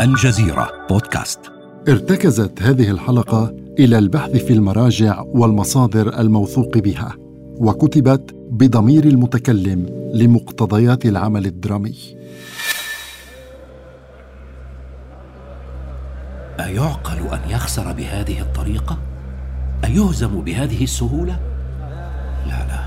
الجزيرة 0.00 0.70
بودكاست 0.90 1.40
ارتكزت 1.88 2.62
هذه 2.62 2.90
الحلقة 2.90 3.54
إلى 3.78 3.98
البحث 3.98 4.30
في 4.30 4.52
المراجع 4.52 5.20
والمصادر 5.20 6.20
الموثوق 6.20 6.78
بها 6.78 7.14
وكتبت 7.56 8.34
بضمير 8.50 9.04
المتكلم 9.04 9.86
لمقتضيات 10.14 11.06
العمل 11.06 11.46
الدرامي 11.46 11.94
أيعقل 16.60 17.18
أن 17.18 17.50
يخسر 17.50 17.92
بهذه 17.92 18.40
الطريقة؟ 18.40 18.98
أيهزم 19.84 20.40
بهذه 20.40 20.84
السهولة؟ 20.84 21.40
لا 22.46 22.66
لا 22.66 22.84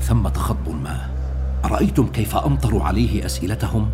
ثمة 0.00 0.32
خضب 0.32 0.68
ما 0.82 1.10
أرأيتم 1.64 2.06
كيف 2.06 2.36
أمطروا 2.36 2.82
عليه 2.84 3.26
أسئلتهم؟ 3.26 3.90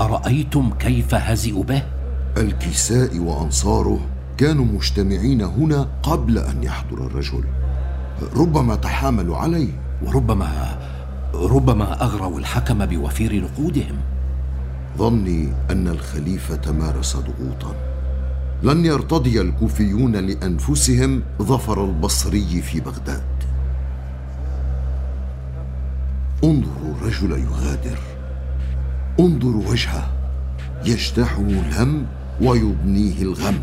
أرأيتم 0.00 0.70
كيف 0.78 1.14
هزئوا 1.14 1.64
به؟ 1.64 1.82
الكساء 2.36 3.18
وأنصاره 3.18 4.00
كانوا 4.36 4.64
مجتمعين 4.64 5.42
هنا 5.42 5.88
قبل 6.02 6.38
أن 6.38 6.62
يحضر 6.62 7.06
الرجل. 7.06 7.44
ربما 8.36 8.74
تحاملوا 8.74 9.36
عليه. 9.36 9.68
وربما 10.02 10.78
ربما 11.34 12.02
أغروا 12.02 12.38
الحكم 12.38 12.86
بوفير 12.86 13.44
نقودهم. 13.44 13.96
ظني 14.98 15.52
أن 15.70 15.88
الخليفة 15.88 16.72
مارس 16.72 17.16
ضغوطا. 17.16 17.74
لن 18.62 18.84
يرتضي 18.84 19.40
الكوفيون 19.40 20.16
لأنفسهم 20.16 21.22
ظفر 21.42 21.84
البصري 21.84 22.62
في 22.62 22.80
بغداد. 22.80 23.24
انظروا 26.44 26.94
الرجل 27.00 27.30
يغادر. 27.30 27.98
انظروا 29.20 29.68
وجهه 29.68 30.10
يجتاحه 30.84 31.40
الهم 31.40 32.06
ويضنيه 32.40 33.22
الغم. 33.22 33.60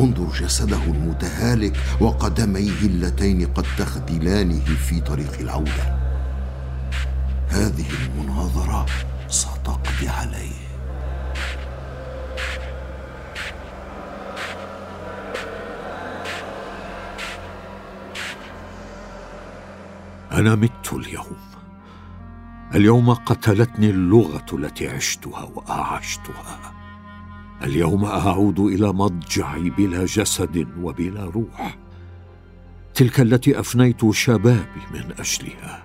انظر 0.00 0.32
جسده 0.40 0.82
المتهالك 0.84 1.76
وقدميه 2.00 2.80
اللتين 2.82 3.46
قد 3.46 3.64
تخذلانه 3.78 4.64
في 4.64 5.00
طريق 5.00 5.40
العودة. 5.40 5.96
هذه 7.48 7.86
المناظرة 8.04 8.86
ستقضي 9.28 10.08
عليه. 10.08 10.60
أنا 20.32 20.54
مت 20.54 20.92
اليوم. 20.92 21.59
اليوم 22.74 23.14
قتلتني 23.14 23.90
اللغة 23.90 24.46
التي 24.52 24.88
عشتها 24.88 25.50
واعشتها 25.54 26.72
اليوم 27.62 28.04
أعود 28.04 28.60
إلى 28.60 28.92
مضجعي 28.92 29.70
بلا 29.70 30.04
جسد 30.04 30.68
وبلا 30.80 31.24
روح. 31.24 31.78
تلك 32.94 33.20
التي 33.20 33.60
أفنيت 33.60 34.10
شبابي 34.10 34.82
من 34.94 35.12
أجلها 35.18 35.84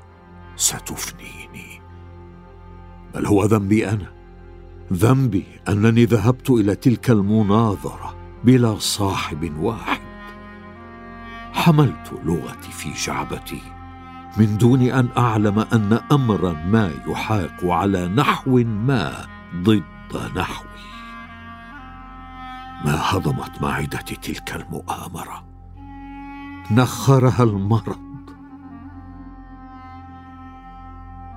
ستفنيني. 0.55 1.81
بل 3.15 3.25
هو 3.25 3.45
ذنبي 3.45 3.89
أنا. 3.89 4.13
ذنبي 4.93 5.45
أنني 5.69 6.05
ذهبت 6.05 6.49
إلى 6.49 6.75
تلك 6.75 7.09
المناظرة 7.09 8.15
بلا 8.43 8.79
صاحب 8.79 9.57
واحد. 9.59 10.01
حملت 11.53 12.13
لغتي 12.25 12.71
في 12.71 12.93
جعبتي. 12.93 13.74
من 14.37 14.57
دون 14.57 14.81
أن 14.81 15.09
أعلم 15.17 15.59
أن 15.59 15.99
أمرا 16.11 16.53
ما 16.53 16.91
يحاق 17.07 17.65
على 17.65 18.07
نحو 18.07 18.57
ما 18.57 19.25
ضد 19.55 19.83
نحوي. 20.35 20.67
ما 22.85 23.01
هضمت 23.01 23.61
معدتي 23.61 24.15
تلك 24.15 24.55
المؤامرة. 24.55 25.45
نخرها 26.71 27.43
المرض. 27.43 28.05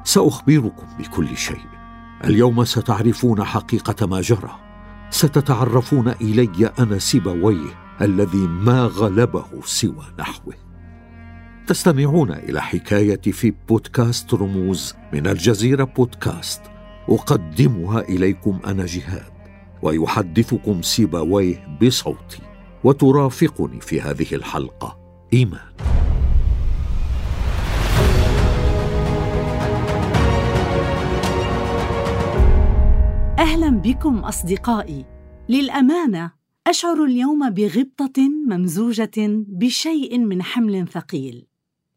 سأخبركم 0.05 0.87
بكل 0.99 1.37
شيء. 1.37 1.67
اليوم 2.25 2.65
ستعرفون 2.65 3.45
حقيقة 3.45 4.07
ما 4.07 4.21
جرى. 4.21 4.59
ستتعرفون 5.11 6.09
إلي 6.09 6.73
أنا 6.79 6.99
سيبويه 6.99 7.71
الذي 8.01 8.47
ما 8.47 8.83
غلبه 8.83 9.61
سوى 9.65 10.05
نحوه. 10.19 10.68
تستمعون 11.69 12.33
إلى 12.33 12.63
حكايتي 12.63 13.33
في 13.33 13.55
بودكاست 13.69 14.35
رموز 14.35 14.95
من 15.13 15.27
الجزيرة 15.27 15.85
بودكاست. 15.85 16.63
أقدمها 17.09 18.01
إليكم 18.01 18.61
أنا 18.67 18.87
جهاد 18.87 19.33
ويحدثكم 19.83 20.83
سيبويه 20.83 21.79
بصوتي 21.83 22.43
وترافقني 22.85 23.81
في 23.81 24.01
هذه 24.01 24.35
الحلقة. 24.35 24.99
إيمان. 25.33 25.61
أهلا 33.39 33.71
بكم 33.71 34.19
أصدقائي. 34.19 35.05
للأمانة 35.49 36.31
أشعر 36.67 37.05
اليوم 37.05 37.51
بغبطة 37.51 38.29
ممزوجة 38.49 39.11
بشيء 39.49 40.19
من 40.19 40.43
حمل 40.43 40.89
ثقيل. 40.89 41.49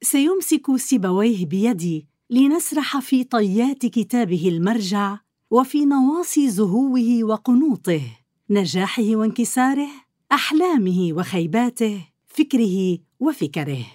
سيمسك 0.03 0.75
سيبويه 0.75 1.45
بيدي 1.45 2.07
لنسرح 2.29 2.99
في 2.99 3.23
طيات 3.23 3.85
كتابه 3.85 4.47
المرجع 4.47 5.17
وفي 5.51 5.85
نواصي 5.85 6.49
زهوه 6.49 7.23
وقنوطه 7.23 8.01
نجاحه 8.49 9.15
وانكساره 9.15 9.87
أحلامه 10.31 11.09
وخيباته 11.13 12.05
فكره 12.27 12.97
وفكره. 13.19 13.85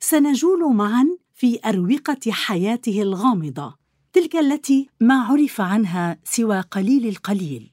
سنجول 0.00 0.74
معا 0.74 1.16
في 1.34 1.58
أروقة 1.66 2.30
حياته 2.30 3.02
الغامضة 3.02 3.76
تلك 4.12 4.36
التي 4.36 4.88
ما 5.00 5.22
عرف 5.22 5.60
عنها 5.60 6.18
سوى 6.24 6.60
قليل 6.60 7.08
القليل. 7.08 7.72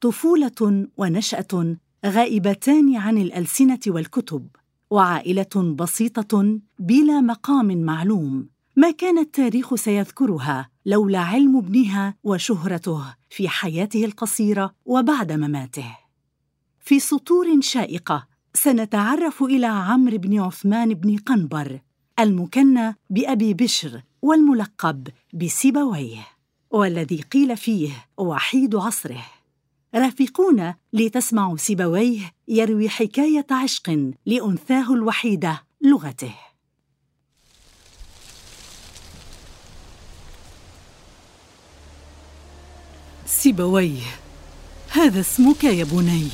طفولة 0.00 0.88
ونشأة 0.96 1.76
غائبتان 2.06 2.96
عن 2.96 3.18
الألسنة 3.18 3.80
والكتب. 3.86 4.48
وعائلة 4.90 5.74
بسيطة 5.78 6.58
بلا 6.78 7.20
مقام 7.20 7.82
معلوم 7.82 8.48
ما 8.76 8.90
كان 8.90 9.18
التاريخ 9.18 9.74
سيذكرها 9.74 10.70
لولا 10.86 11.18
علم 11.18 11.56
ابنها 11.56 12.14
وشهرته 12.24 13.04
في 13.30 13.48
حياته 13.48 14.04
القصيرة 14.04 14.74
وبعد 14.84 15.32
مماته. 15.32 15.96
في 16.80 17.00
سطور 17.00 17.60
شائقة 17.60 18.26
سنتعرف 18.54 19.42
إلى 19.42 19.66
عمرو 19.66 20.18
بن 20.18 20.40
عثمان 20.40 20.94
بن 20.94 21.16
قنبر 21.16 21.80
المكنى 22.20 22.96
بأبي 23.10 23.54
بشر 23.54 24.02
والملقب 24.22 25.08
بسيبويه 25.34 26.26
والذي 26.70 27.22
قيل 27.22 27.56
فيه 27.56 28.06
وحيد 28.18 28.76
عصره. 28.76 29.24
رافقونا 29.94 30.74
لتسمعوا 30.92 31.56
سيبويه 31.56 32.32
يروي 32.48 32.88
حكاية 32.88 33.46
عشق 33.50 34.12
لأنثاه 34.26 34.94
الوحيدة 34.94 35.62
لغته. 35.82 36.34
سيبويه 43.26 44.02
هذا 44.90 45.20
اسمك 45.20 45.64
يا 45.64 45.84
بني. 45.84 46.28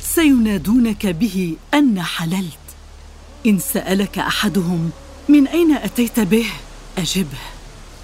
سينادونك 0.00 1.06
به 1.06 1.56
أن 1.74 2.02
حللت. 2.02 2.58
إن 3.46 3.58
سألك 3.58 4.18
أحدهم 4.18 4.90
من 5.28 5.46
أين 5.46 5.72
أتيت 5.72 6.20
به؟ 6.20 6.46
أجبه. 6.98 7.38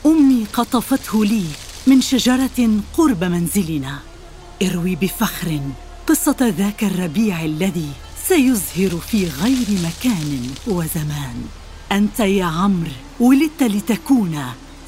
أمي 0.06 0.44
قطفته 0.52 1.24
لي 1.24 1.44
من 1.86 2.00
شجرة 2.00 2.80
قرب 2.96 3.24
منزلنا. 3.24 4.13
اروي 4.62 4.96
بفخر 4.96 5.60
قصة 6.06 6.36
ذاك 6.58 6.84
الربيع 6.84 7.44
الذي 7.44 7.88
سيزهر 8.28 9.00
في 9.00 9.28
غير 9.28 9.66
مكان 9.70 10.50
وزمان. 10.66 11.46
أنت 11.92 12.20
يا 12.20 12.44
عمرو 12.44 12.90
ولدت 13.20 13.62
لتكون 13.62 14.42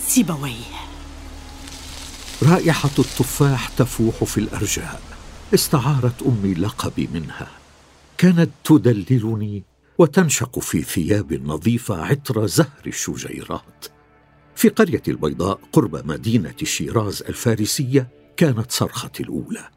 سيبويه. 0.06 0.76
رائحة 2.42 2.90
التفاح 2.98 3.68
تفوح 3.68 4.24
في 4.24 4.38
الأرجاء. 4.38 5.02
استعارت 5.54 6.22
أمي 6.22 6.54
لقبي 6.54 7.08
منها. 7.14 7.48
كانت 8.18 8.50
تدللني 8.64 9.62
وتنشق 9.98 10.58
في 10.58 10.82
ثياب 10.82 11.32
نظيفة 11.32 12.04
عطر 12.04 12.46
زهر 12.46 12.86
الشجيرات. 12.86 13.86
في 14.56 14.68
قرية 14.68 15.02
البيضاء 15.08 15.58
قرب 15.72 16.06
مدينة 16.06 16.54
شيراز 16.64 17.22
الفارسية 17.22 18.08
كانت 18.36 18.72
صرختي 18.72 19.22
الأولى. 19.22 19.68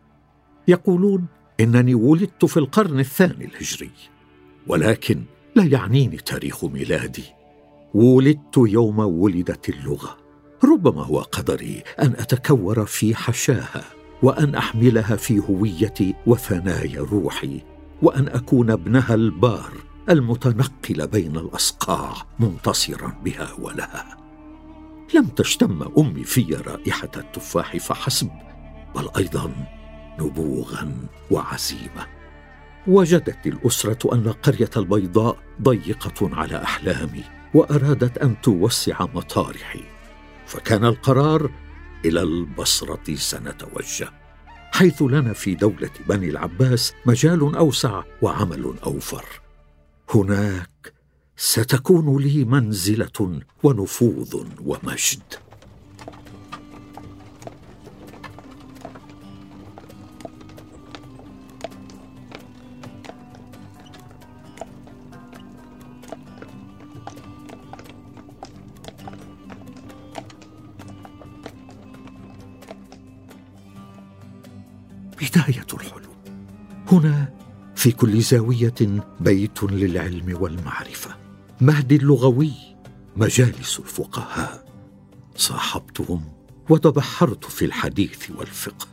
يقولون 0.67 1.25
إنني 1.59 1.95
ولدت 1.95 2.45
في 2.45 2.57
القرن 2.57 2.99
الثاني 2.99 3.45
الهجري 3.45 3.91
ولكن 4.67 5.23
لا 5.55 5.63
يعنيني 5.63 6.17
تاريخ 6.17 6.65
ميلادي. 6.65 7.23
ولدت 7.93 8.57
يوم 8.57 8.99
ولدت 8.99 9.69
اللغة. 9.69 10.17
ربما 10.63 11.03
هو 11.03 11.19
قدري 11.19 11.83
أن 12.01 12.13
أتكور 12.17 12.85
في 12.85 13.15
حشاها 13.15 13.83
وأن 14.23 14.55
أحملها 14.55 15.15
في 15.15 15.39
هويتي 15.39 16.15
وثنايا 16.25 17.01
روحي 17.01 17.61
وأن 18.01 18.27
أكون 18.27 18.71
ابنها 18.71 19.13
البار 19.13 19.71
المتنقل 20.09 21.07
بين 21.07 21.37
الأصقاع 21.37 22.13
منتصرا 22.39 23.21
بها 23.23 23.49
ولها. 23.59 24.17
لم 25.13 25.25
تشتم 25.25 25.91
أمي 25.97 26.23
في 26.23 26.53
رائحة 26.53 27.11
التفاح 27.17 27.77
فحسب 27.77 28.29
بل 28.95 29.09
أيضا 29.17 29.53
نبوغا 30.19 31.07
وعزيمة. 31.31 32.07
وجدت 32.87 33.47
الأسرة 33.47 34.13
أن 34.13 34.27
القريه 34.27 34.69
البيضاء 34.77 35.37
ضيقة 35.61 36.35
على 36.35 36.63
أحلامي 36.63 37.23
وأرادت 37.53 38.17
أن 38.17 38.41
توسع 38.41 39.01
مطارحي. 39.01 39.83
فكان 40.45 40.85
القرار 40.85 41.51
إلى 42.05 42.21
البصرة 42.21 43.15
سنتوجه 43.15 44.09
حيث 44.71 45.01
لنا 45.01 45.33
في 45.33 45.55
دولة 45.55 45.89
بني 46.07 46.29
العباس 46.29 46.93
مجال 47.05 47.55
أوسع 47.55 48.03
وعمل 48.21 48.73
أوفر. 48.85 49.25
هناك 50.09 50.93
ستكون 51.37 52.21
لي 52.21 52.45
منزلة 52.45 53.39
ونفوذ 53.63 54.45
ومجد. 54.65 55.48
في 77.89 77.95
كل 77.95 78.21
زاوية 78.21 79.01
بيت 79.19 79.63
للعلم 79.63 80.37
والمعرفة. 80.41 81.15
مهد 81.61 81.91
اللغوي 81.91 82.51
مجالس 83.15 83.79
الفقهاء. 83.79 84.65
صاحبتهم 85.35 86.21
وتبحرت 86.69 87.45
في 87.45 87.65
الحديث 87.65 88.31
والفقه. 88.31 88.87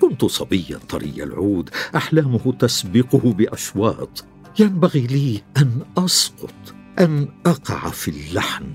كنت 0.00 0.24
صبيا 0.24 0.78
طري 0.88 1.22
العود 1.22 1.70
أحلامه 1.96 2.52
تسبقه 2.58 3.32
بأشواط. 3.32 4.24
ينبغي 4.58 5.06
لي 5.06 5.42
أن 5.56 5.80
أسقط 5.98 6.74
أن 6.98 7.28
أقع 7.46 7.90
في 7.90 8.10
اللحن. 8.10 8.66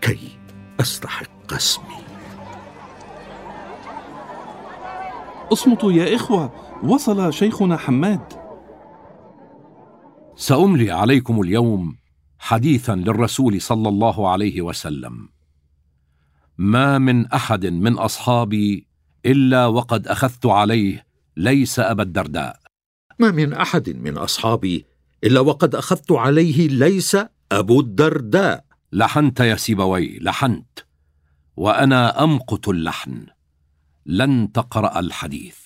كي 0.00 0.38
أستحق 0.80 1.52
اسمي. 1.52 1.98
اصمتوا 5.52 5.92
يا 5.92 6.16
إخوة 6.16 6.52
وصل 6.82 7.32
شيخنا 7.32 7.76
حماد. 7.76 8.37
سأملي 10.40 10.90
عليكم 10.90 11.40
اليوم 11.40 11.98
حديثا 12.38 12.94
للرسول 12.94 13.60
صلى 13.60 13.88
الله 13.88 14.30
عليه 14.30 14.62
وسلم. 14.62 15.28
ما 16.58 16.98
من 16.98 17.26
أحد 17.26 17.66
من 17.66 17.98
أصحابي 17.98 18.86
إلا 19.26 19.66
وقد 19.66 20.08
أخذت 20.08 20.46
عليه 20.46 21.06
ليس 21.36 21.78
أبا 21.78 22.02
الدرداء. 22.02 22.60
ما 23.18 23.30
من 23.30 23.52
أحد 23.52 23.90
من 23.90 24.18
أصحابي 24.18 24.86
إلا 25.24 25.40
وقد 25.40 25.74
أخذت 25.74 26.12
عليه 26.12 26.68
ليس 26.68 27.16
أبو 27.52 27.80
الدرداء. 27.80 28.64
لحنت 28.92 29.40
يا 29.40 29.56
سيبوي 29.56 30.18
لحنت 30.18 30.78
وأنا 31.56 32.24
أمقت 32.24 32.68
اللحن. 32.68 33.26
لن 34.06 34.52
تقرأ 34.52 34.98
الحديث. 34.98 35.58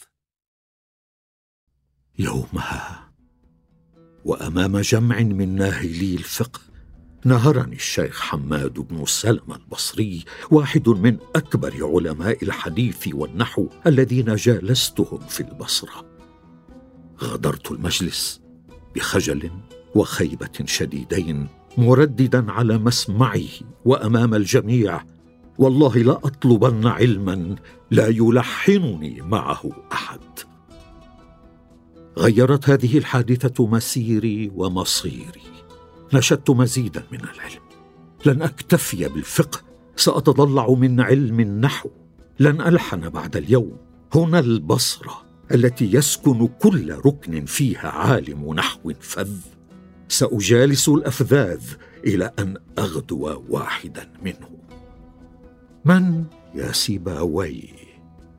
يومها 2.19 3.02
وأمام 4.25 4.79
جمع 4.79 5.21
من 5.21 5.57
ناهلي 5.57 6.15
الفقه 6.15 6.61
نهرني 7.25 7.77
الشيخ 7.77 8.21
حماد 8.21 8.73
بن 8.73 9.05
سلمى 9.05 9.57
البصري 9.57 10.25
واحد 10.51 10.89
من 10.89 11.17
أكبر 11.37 11.75
علماء 11.83 12.45
الحديث 12.45 13.09
والنحو 13.15 13.69
الذين 13.87 14.35
جالستهم 14.35 15.19
في 15.19 15.41
البصرة. 15.41 16.07
غادرت 17.23 17.73
المجلس 17.73 18.41
بخجل 18.95 19.51
وخيبة 19.95 20.65
شديدين 20.65 21.49
مرددا 21.79 22.53
على 22.53 22.79
مسمعه 22.79 23.49
وأمام 23.85 24.35
الجميع. 24.35 25.05
والله 25.59 25.97
لا 25.97 26.13
أطلبن 26.13 26.87
علما 26.87 27.57
لا 27.91 28.09
يلحنني 28.09 29.21
معه 29.21 29.71
أحد. 29.93 30.21
غيرت 32.19 32.71
هذه 32.71 32.99
الحادثة 32.99 33.67
مسيري 33.67 34.53
ومصيري. 34.55 35.43
نشدت 36.15 36.51
مزيدا 36.51 37.05
من 37.13 37.21
العلم. 37.21 37.63
لن 38.27 38.43
أكتفي 38.43 39.09
بالفقه 39.09 39.61
ساتضلع 39.97 40.71
من 40.71 41.01
علم 41.01 41.41
النحو. 41.41 41.89
لن 42.41 42.61
ألحن 42.61 43.09
بعد 43.09 43.37
اليوم. 43.37 43.77
هنا 44.15 44.39
البصرة 44.39 45.23
التي 45.55 45.93
يسكن 45.95 46.47
كل 46.47 46.95
ركن 46.95 47.45
فيها 47.45 47.89
عالم 47.89 48.55
نحو 48.55 48.93
فذ. 49.01 49.31
سأجالس 50.09 50.89
الأفذاذ 50.89 51.63
إلى 52.07 52.31
أن 52.39 52.57
أغدو 52.79 53.43
واحدا 53.49 54.09
منهم 54.23 54.59
من 55.85 56.25
يا 56.55 56.73
سيباوي؟ 56.73 57.69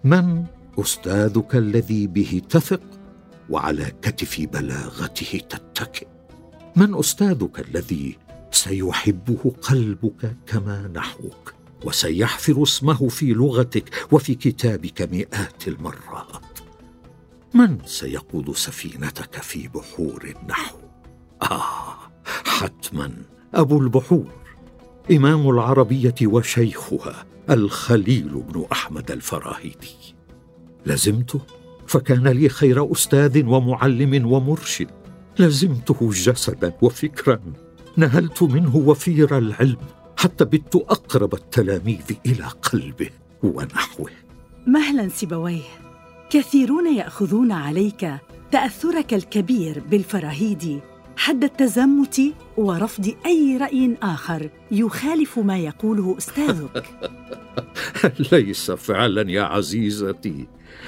من 0.04 0.44
أستاذك 0.80 1.56
الذي 1.56 2.08
به 2.08 2.42
تثق؟ 2.50 2.82
وعلى 3.50 3.92
كتف 4.02 4.42
بلاغته 4.42 5.42
تتكئ. 5.50 6.08
من 6.76 6.96
أستاذك 6.96 7.60
الذي 7.60 8.18
سيحبه 8.52 9.56
قلبك 9.62 10.36
كما 10.48 10.92
نحوك 10.96 11.54
وسيحفر 11.86 12.64
اسمه 12.64 13.08
في 13.10 13.34
لغتك 13.34 14.08
وفي 14.12 14.36
كتابك 14.36 15.02
مئات 15.02 15.68
المرات. 15.68 16.60
من 17.54 17.78
سيقود 17.86 18.52
سفينتك 18.56 19.36
في 19.36 19.68
بحور 19.68 20.36
النحو؟ 20.42 20.78
آه 21.42 21.96
حتما 22.46 23.12
أبو 23.54 23.82
البحور. 23.82 24.32
إمام 25.12 25.50
العربية 25.50 26.16
وشيخها 26.24 27.26
الخليل 27.50 28.30
بن 28.30 28.66
أحمد 28.72 29.12
الفراهيدي. 29.12 30.16
لزمته؟ 30.86 31.42
فكان 31.94 32.28
لي 32.28 32.50
خير 32.50 32.92
أستاذ 32.92 33.46
ومعلم 33.46 34.32
ومرشد. 34.32 34.88
لزمته 35.40 36.10
جسدا 36.14 36.74
وفكرا. 36.82 37.40
نهلت 37.98 38.44
منه 38.44 38.76
وفير 38.76 39.38
العلم 39.38 39.78
حتى 40.18 40.46
بت 40.46 40.76
أقرب 40.76 41.34
التلاميذ 41.34 42.12
إلى 42.26 42.44
قلبه 42.44 43.10
ونحوه. 43.44 44.10
مهلا 44.68 45.10
سيبويه 45.10 45.62
كثيرون 46.30 46.96
يأخذون 46.96 47.52
عليك 47.52 48.12
تأثرك 48.52 49.14
الكبير 49.14 49.84
بالفراهيدي 49.92 50.80
حد 51.18 51.44
التزمت 51.44 52.22
ورفض 52.58 53.16
أي 53.26 53.58
رأي 53.58 53.98
آخر 54.02 54.50
يخالف 54.72 55.40
ما 55.40 55.58
يقوله 55.58 56.18
أستاذك. 56.18 56.86
ليس 58.32 58.72
فعلا 58.72 59.32
يا 59.32 59.42
عزيزتي. 59.42 60.48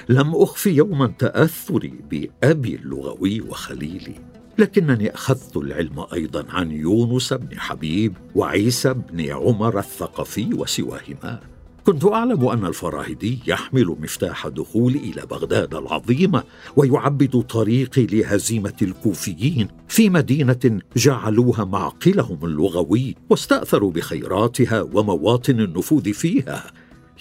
لم 0.09 0.35
أخف 0.35 0.65
يوما 0.65 1.07
تأثري 1.07 1.93
بأبي 2.11 2.75
اللغوي 2.75 3.41
وخليلي 3.41 4.15
لكنني 4.57 5.13
أخذت 5.13 5.57
العلم 5.57 6.05
أيضا 6.13 6.45
عن 6.49 6.71
يونس 6.71 7.33
بن 7.33 7.59
حبيب 7.59 8.13
وعيسى 8.35 8.93
بن 8.93 9.29
عمر 9.29 9.79
الثقفي 9.79 10.53
وسواهما. 10.53 11.54
كنت 11.85 12.05
أعلم 12.05 12.47
أن 12.47 12.65
الفراهيدي 12.65 13.39
يحمل 13.47 13.95
مفتاح 13.99 14.47
دخول 14.47 14.95
إلى 14.95 15.25
بغداد 15.25 15.75
العظيمه 15.75 16.43
ويعبد 16.75 17.41
طريقي 17.41 18.05
لهزيمة 18.05 18.73
الكوفيين 18.81 19.67
في 19.87 20.09
مدينة 20.09 20.79
جعلوها 20.95 21.63
معقلهم 21.63 22.45
اللغوي 22.45 23.15
واستأثروا 23.29 23.91
بخيراتها 23.91 24.81
ومواطن 24.81 25.59
النفوذ 25.59 26.13
فيها. 26.13 26.71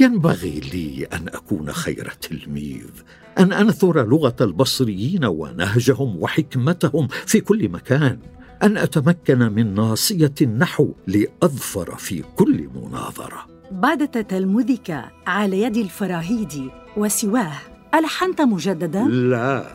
ينبغي 0.00 0.61
لي 0.61 1.04
أن 1.04 1.28
أكون 1.28 1.73
خير 1.73 2.12
تلميذ 2.21 2.90
أن 3.38 3.52
أنثر 3.52 4.06
لغة 4.06 4.37
البصريين 4.40 5.25
ونهجهم 5.25 6.16
وحكمتهم 6.16 7.09
في 7.09 7.40
كل 7.40 7.68
مكان 7.68 8.18
أن 8.62 8.76
أتمكن 8.76 9.38
من 9.38 9.75
ناصية 9.75 10.35
النحو 10.42 10.92
لأظفر 11.06 11.97
في 11.97 12.23
كل 12.37 12.68
مناظرة. 12.75 13.54
بعد 13.71 14.09
تتلمذك 14.09 15.04
على 15.26 15.62
يد 15.62 15.76
الفراهيدي 15.76 16.71
وسواه. 16.97 17.52
ألحنت 17.94 18.40
مجددا؟ 18.40 19.02
لا 19.04 19.66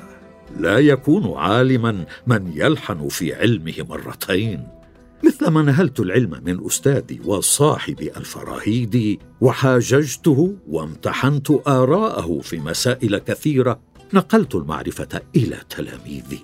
لا 0.58 0.78
يكون 0.78 1.38
عالما 1.38 2.06
من 2.28 2.52
يلحن 2.56 3.08
في 3.08 3.36
علمه 3.36 3.74
مرتين. 3.90 4.68
مثلما 5.24 5.62
نهلت 5.62 6.00
العلم 6.00 6.42
من 6.46 6.66
أستاذي 6.66 7.20
وصاحبي 7.26 8.12
الفراهيدي 8.18 9.20
وحاججته 9.42 10.56
وامتحنت 10.68 11.52
آراءه 11.68 12.40
في 12.40 12.60
مسائل 12.60 13.18
كثيرة 13.18 13.80
نقلت 14.14 14.56
المعرفة 14.56 15.22
إلى 15.36 15.58
تلاميذي. 15.70 16.40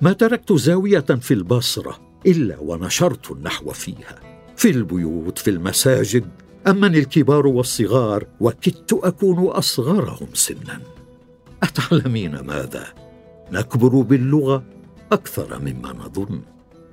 ما 0.00 0.12
تركت 0.12 0.52
زاوية 0.52 1.00
في 1.00 1.34
البصرة 1.34 1.98
إلا 2.26 2.58
ونشرت 2.58 3.30
النحو 3.30 3.70
فيها. 3.70 4.20
في 4.56 4.70
البيوت 4.70 5.38
في 5.38 5.50
المساجد 5.50 6.24
امني 6.66 6.98
الكبار 6.98 7.46
والصغار 7.46 8.26
وكدت 8.40 8.92
أكون 8.92 9.46
أصغرهم 9.46 10.28
سنا. 10.32 10.80
أتعلمين 11.62 12.40
ماذا؟ 12.40 12.86
نكبر 13.52 13.88
باللغة 13.88 14.64
أكثر 15.12 15.58
مما 15.58 15.92
نظن. 15.92 16.40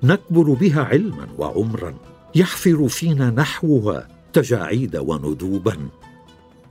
نكبر 0.03 0.53
بها 0.53 0.83
علما 0.83 1.27
وعمرا. 1.37 1.95
يحفر 2.35 2.87
فينا 2.87 3.29
نحوها 3.29 4.07
تجاعيد 4.33 4.95
وندوبا. 4.95 5.77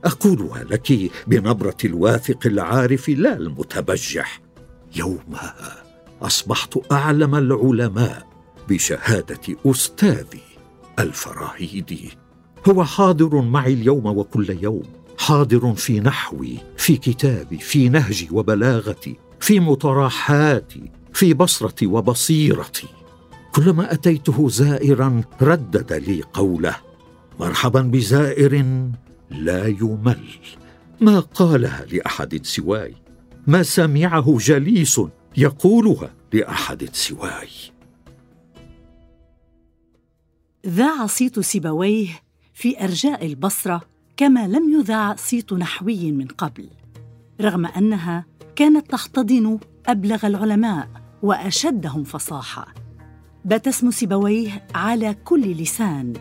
أقولها 0.05 0.63
لك 0.63 1.11
بنبرة 1.27 1.77
الواثق 1.85 2.47
العارف 2.47 3.09
لا 3.09 3.37
المتبجح. 3.37 4.41
يومها 4.95 5.83
أصبحت 6.21 6.79
أعلم 6.91 7.35
العلماء 7.35 8.27
بشهادة 8.69 9.55
أستاذي 9.65 10.41
الفراهيدي. 10.99 12.26
هو 12.69 12.83
حاضر 12.83 13.41
معي 13.41 13.73
اليوم 13.73 14.05
وكل 14.05 14.63
يوم 14.63 14.83
حاضر 15.17 15.73
في 15.73 15.99
نحوي 15.99 16.57
في 16.77 16.97
كتابي 16.97 17.57
في 17.57 17.89
نهجي 17.89 18.27
وبلاغتي 18.31 19.15
في 19.39 19.59
مطرحاتي 19.59 20.91
في 21.13 21.33
بصرتي 21.33 21.85
وبصيرتي. 21.85 22.87
كلما 23.55 23.93
أتيته 23.93 24.49
زائرا 24.49 25.21
ردد 25.41 25.93
لي 25.93 26.21
قوله 26.33 26.75
مرحبا 27.39 27.81
بزائر 27.81 28.65
لا 29.31 29.67
يمل. 29.67 30.25
ما 31.01 31.19
قالها 31.19 31.85
لأحد 31.85 32.45
سواي؟ 32.45 32.93
ما 33.47 33.63
سمعه 33.63 34.37
جليس 34.37 35.01
يقولها 35.37 36.13
لأحد 36.33 36.89
سواي. 36.93 37.49
ذاع 40.67 41.05
صيت 41.05 41.39
سيبويه 41.39 42.26
في 42.57 42.83
أرجاء 42.83 43.25
البصرة 43.25 43.81
كما 44.17 44.47
لم 44.47 44.79
يذع 44.79 45.15
صيت 45.15 45.53
نحوي 45.53 46.11
من 46.11 46.27
قبل 46.27 46.69
رغم 47.41 47.65
أنها 47.65 48.25
كانت 48.55 48.91
تحتضن 48.91 49.59
أبلغ 49.87 50.27
العلماء 50.27 50.87
وأشدهم 51.23 52.03
فصاحة. 52.03 52.73
بات 53.45 53.67
اسم 53.67 53.91
سيبويه 53.91 54.67
على 54.75 55.13
كل 55.13 55.51
لسان 55.51 56.13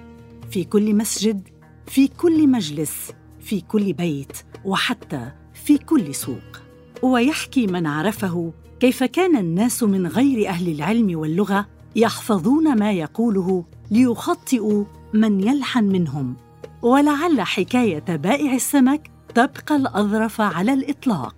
في 0.50 0.64
كل 0.64 0.94
مسجد 0.94 1.48
في 1.86 2.08
كل 2.08 2.48
مجلس 2.48 3.12
في 3.40 3.60
كل 3.60 3.92
بيت 3.92 4.32
وحتى 4.64 5.32
في 5.54 5.78
كل 5.78 6.14
سوق. 6.14 6.62
ويحكي 7.02 7.66
من 7.66 7.86
عرفه 7.86 8.52
كيف 8.80 9.04
كان 9.04 9.36
الناس 9.36 9.82
من 9.82 10.06
غير 10.06 10.48
أهل 10.48 10.68
العلم 10.68 11.18
واللغة 11.18 11.66
يحفظون 11.96 12.78
ما 12.78 12.92
يقوله 12.92 13.64
ليخطئوا 13.90 14.84
من 15.16 15.40
يلحن 15.40 15.84
منهم. 15.84 16.36
ولعل 16.82 17.40
حكاية 17.40 18.04
بائع 18.08 18.52
السمك 18.52 19.10
تبقى 19.34 19.76
الأظرف 19.76 20.40
على 20.40 20.72
الإطلاق. 20.72 21.34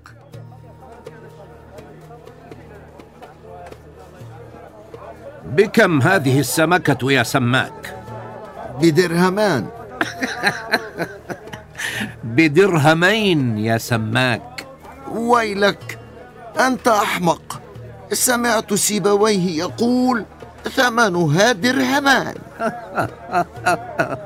بكم 5.44 6.02
هذه 6.02 6.40
السمكة 6.40 7.12
يا 7.12 7.22
سماك؟ 7.22 8.04
بدرهمان. 8.80 9.64
بدرهمين 12.24 13.58
يا 13.58 13.78
سماك. 13.78 14.66
ويلك 15.10 15.98
أنت 16.60 16.88
أحمق. 16.88 17.60
سمعت 18.12 18.74
سيبويه 18.74 19.58
يقول 19.58 20.24
ثمنها 20.64 21.52
درهمان 21.52 22.34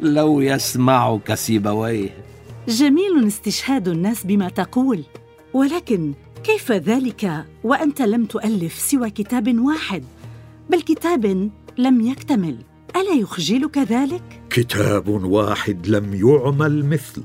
لو 0.00 0.40
يسمعك 0.40 1.34
سيبويه. 1.34 2.10
جميل 2.68 3.26
استشهاد 3.26 3.88
الناس 3.88 4.26
بما 4.26 4.48
تقول. 4.48 5.04
ولكن 5.52 6.14
كيف 6.44 6.72
ذلك 6.72 7.44
وأنت 7.64 8.02
لم 8.02 8.24
تؤلف 8.24 8.78
سوى 8.78 9.10
كتاب 9.10 9.58
واحد؟ 9.58 10.04
بل 10.70 10.82
كتاب 10.82 11.50
لم 11.78 12.00
يكتمل. 12.00 12.56
ألا 12.96 13.14
يخجلك 13.20 13.78
ذلك؟ 13.78 14.40
كتاب 14.50 15.08
واحد 15.08 15.86
لم 15.86 16.14
يعمل 16.14 16.84
مثل. 16.84 17.22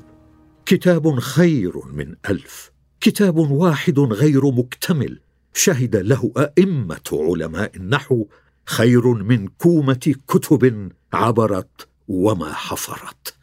كتاب 0.66 1.18
خير 1.18 1.72
من 1.92 2.14
ألف. 2.30 2.70
كتاب 3.00 3.36
واحد 3.36 3.98
غير 3.98 4.50
مكتمل. 4.50 5.20
شهد 5.54 5.96
له 5.96 6.32
أئمة 6.36 7.10
علماء 7.12 7.76
النحو 7.76 8.26
خير 8.66 9.06
من 9.08 9.48
كومة 9.48 10.14
كتب 10.28 10.92
عبرت 11.12 11.88
وما 12.08 12.52
حفرت. 12.52 13.34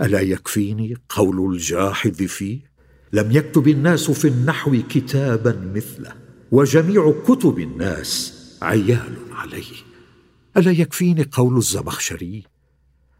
ألا 0.00 0.20
يكفيني 0.20 0.96
قول 1.08 1.54
الجاحظ 1.54 2.22
فيه؟ 2.22 2.72
لم 3.12 3.32
يكتب 3.32 3.68
الناس 3.68 4.10
في 4.10 4.28
النحو 4.28 4.76
كتابا 4.88 5.72
مثله 5.74 6.12
وجميع 6.52 7.14
كتب 7.26 7.58
الناس 7.58 8.38
عيال 8.62 9.16
عليه. 9.32 9.76
ألا 10.56 10.70
يكفيني 10.70 11.28
قول 11.32 11.56
الزمخشري 11.56 12.44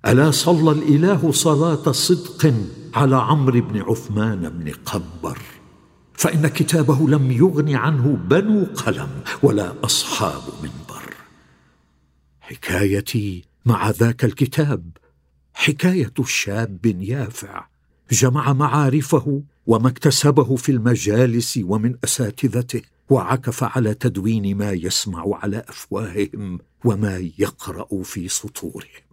ألا 0.06 0.30
صلى 0.30 0.70
الإله 0.70 1.32
صلاة 1.32 1.92
صدق 1.92 2.54
على 2.94 3.16
عمرو 3.16 3.60
بن 3.60 3.80
عثمان 3.80 4.48
بن 4.48 4.72
قبر؟ 4.84 5.38
فإن 6.14 6.46
كتابه 6.46 7.08
لم 7.08 7.32
يغن 7.32 7.74
عنه 7.74 8.16
بنو 8.16 8.64
قلم 8.64 9.08
ولا 9.42 9.84
أصحاب 9.84 10.42
منبر. 10.62 11.14
حكايتي 12.40 13.44
مع 13.66 13.90
ذاك 13.90 14.24
الكتاب. 14.24 14.96
حكاية 15.54 16.12
شاب 16.24 16.86
يافع. 16.86 17.66
جمع 18.10 18.52
معارفه 18.52 19.42
وما 19.66 19.88
اكتسبه 19.88 20.56
في 20.56 20.72
المجالس 20.72 21.60
ومن 21.62 21.94
أساتذته 22.04 22.82
وعكف 23.10 23.64
على 23.64 23.94
تدوين 23.94 24.56
ما 24.56 24.72
يسمع 24.72 25.24
على 25.42 25.64
أفواههم 25.68 26.58
وما 26.84 27.30
يقرأ 27.38 28.02
في 28.02 28.28
سطورهم. 28.28 29.12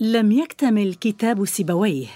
لم 0.00 0.32
يكتمل 0.32 0.94
كتاب 0.94 1.44
سيبويه 1.44 2.08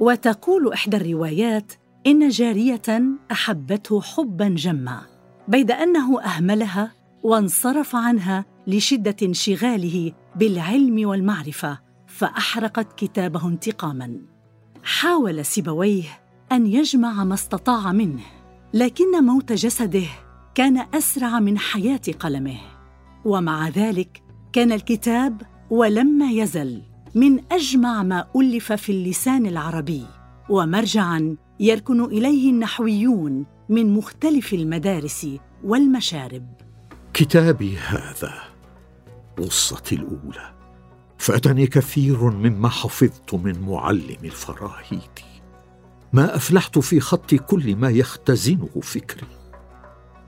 وتقول 0.00 0.72
إحدى 0.72 0.96
الروايات 0.96 1.72
إن 2.06 2.28
جارية 2.28 3.02
أحبته 3.32 4.00
حبا 4.00 4.48
جما 4.48 5.00
بيد 5.48 5.70
أنه 5.70 6.20
أهملها 6.20 6.92
وانصرف 7.22 7.96
عنها 7.96 8.44
لشدة 8.66 9.16
انشغاله 9.22 10.12
بالعلم 10.36 11.08
والمعرفة 11.08 11.78
فأحرقت 12.06 12.92
كتابه 12.92 13.48
انتقاما. 13.48 14.20
حاول 14.84 15.44
سيبويه 15.44 16.04
أن 16.52 16.66
يجمع 16.66 17.24
ما 17.24 17.34
استطاع 17.34 17.92
منه 17.92 18.22
لكن 18.74 19.24
موت 19.24 19.52
جسده 19.52 20.06
كان 20.54 20.86
أسرع 20.94 21.40
من 21.40 21.58
حياة 21.58 22.00
قلمه. 22.20 22.58
ومع 23.24 23.68
ذلك 23.68 24.22
كان 24.52 24.72
الكتاب 24.72 25.42
ولما 25.70 26.30
يزل 26.30 26.82
من 27.14 27.40
أجمع 27.52 28.02
ما 28.02 28.26
ألف 28.36 28.72
في 28.72 28.92
اللسان 28.92 29.46
العربي 29.46 30.06
ومرجعا 30.48 31.36
يركن 31.60 32.04
إليه 32.04 32.50
النحويون 32.50 33.46
من 33.68 33.94
مختلف 33.94 34.52
المدارس 34.54 35.26
والمشارب. 35.64 36.46
كتابي 37.14 37.76
هذا 37.76 38.34
قصتي 39.38 39.94
الأولى. 39.94 40.56
فأتني 41.18 41.66
كثير 41.66 42.24
مما 42.24 42.68
حفظت 42.68 43.34
من 43.34 43.60
معلم 43.60 44.16
الفراهيدي 44.24 45.36
ما 46.12 46.36
أفلحت 46.36 46.78
في 46.78 47.00
خط 47.00 47.34
كل 47.34 47.76
ما 47.76 47.90
يختزنه 47.90 48.68
فكري. 48.82 49.26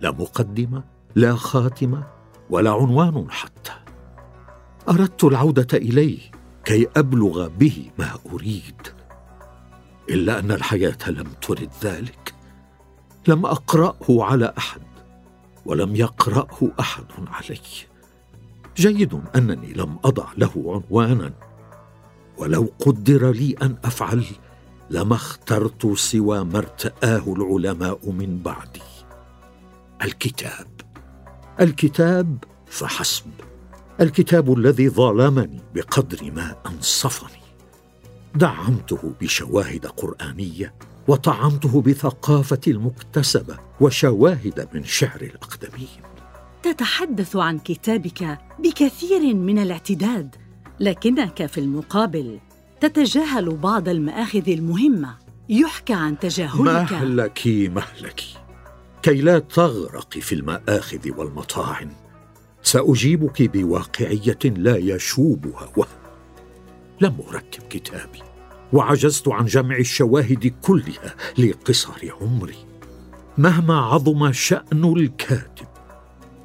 لا 0.01 0.11
مقدمة 0.11 0.85
لا 1.15 1.35
خاتمة 1.35 2.07
ولا 2.51 2.71
عنوان 2.71 3.31
حتى. 3.31 3.73
أردت 4.89 5.25
العودة 5.25 5.79
إليه 5.79 6.19
كي 6.65 6.87
أبلغ 6.97 7.49
به 7.49 7.91
ما 7.99 8.19
أريد. 8.33 8.98
إلا 10.11 10.39
أن 10.39 10.53
الحياة 10.53 10.99
لم 11.11 11.27
ترد 11.43 11.71
ذلك. 11.83 12.35
لم 13.29 13.47
أقرأه 13.47 14.25
على 14.25 14.55
أحد 14.59 14.83
ولم 15.67 15.97
يقرأه 15.97 16.73
أحد 16.81 17.05
علي. 17.27 17.61
جيد 18.77 19.21
أنني 19.37 19.73
لم 19.73 19.99
أضع 20.05 20.27
له 20.37 20.83
عنوانا 20.91 21.33
ولو 22.39 22.73
قدر 22.79 23.31
لي 23.31 23.55
أن 23.63 23.77
أفعل 23.85 24.25
لما 24.91 25.15
اخترت 25.15 25.87
سوى 25.87 26.45
ما 26.45 26.59
ارتآه 26.59 27.23
العلماء 27.27 28.11
من 28.11 28.39
بعدي. 28.43 28.83
الكتاب 30.03 30.67
الكتاب 31.61 32.45
فحسب. 32.67 33.27
الكتاب 34.01 34.59
الذي 34.59 34.89
ظلمني 34.89 35.61
بقدر 35.75 36.31
ما 36.31 36.57
أنصفني. 36.67 37.38
دعمته 38.39 39.13
بشواهد 39.21 39.87
قرآنية 39.87 40.75
وطعمته 41.09 41.83
بثقافتي 41.83 42.71
المكتسبة 42.71 43.59
وشواهد 43.81 44.69
من 44.75 44.85
شعر 44.85 45.21
الأقدمين. 45.21 45.89
تتحدث 46.63 47.37
عن 47.37 47.59
كتابك 47.59 48.39
بكثير 48.59 49.35
من 49.35 49.59
الاعتداد 49.59 50.37
لكنك 50.81 51.47
في 51.47 51.59
المقابل 51.59 52.39
تتجاهل 52.81 53.57
بعض 53.57 53.89
المآخذ 53.89 54.49
المهمة. 54.49 55.17
يحكى 55.49 55.95
عن 55.95 56.19
تجاهلك. 56.19 56.61
مهلك 56.61 57.47
مهلك؟ 57.47 58.21
كي 59.03 59.21
لا 59.21 59.39
تغرقي 59.39 60.21
في 60.21 60.35
المآخذ 60.35 61.11
والمطاعن 61.19 61.91
سأجيبك 62.63 63.43
بواقعية 63.57 64.39
لا 64.45 64.77
يشوبها 64.77 65.73
وهم. 65.77 65.89
لم 67.01 67.17
أركب 67.29 67.63
كتابي. 67.71 68.28
وعجزت 68.73 69.29
عن 69.29 69.45
جمع 69.45 69.77
الشواهد 69.77 70.55
كلها 70.63 71.15
لقصر 71.39 72.13
عمري. 72.21 72.57
مهما 73.39 73.81
عظم 73.81 74.33
شأن 74.33 74.85
الكاتب 74.85 75.67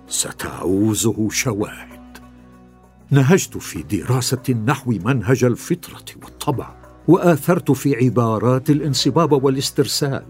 ستعوزه 0.07 1.29
شواهد. 1.29 2.17
نهجت 3.11 3.57
في 3.57 3.83
دراسة 3.83 4.43
النحو 4.49 4.91
منهج 4.91 5.43
الفطرة 5.43 6.05
والطبع 6.23 6.75
وآثرت 7.07 7.71
في 7.71 7.95
عبارات 7.95 8.69
الانصباب 8.69 9.43
والاسترسال. 9.43 10.23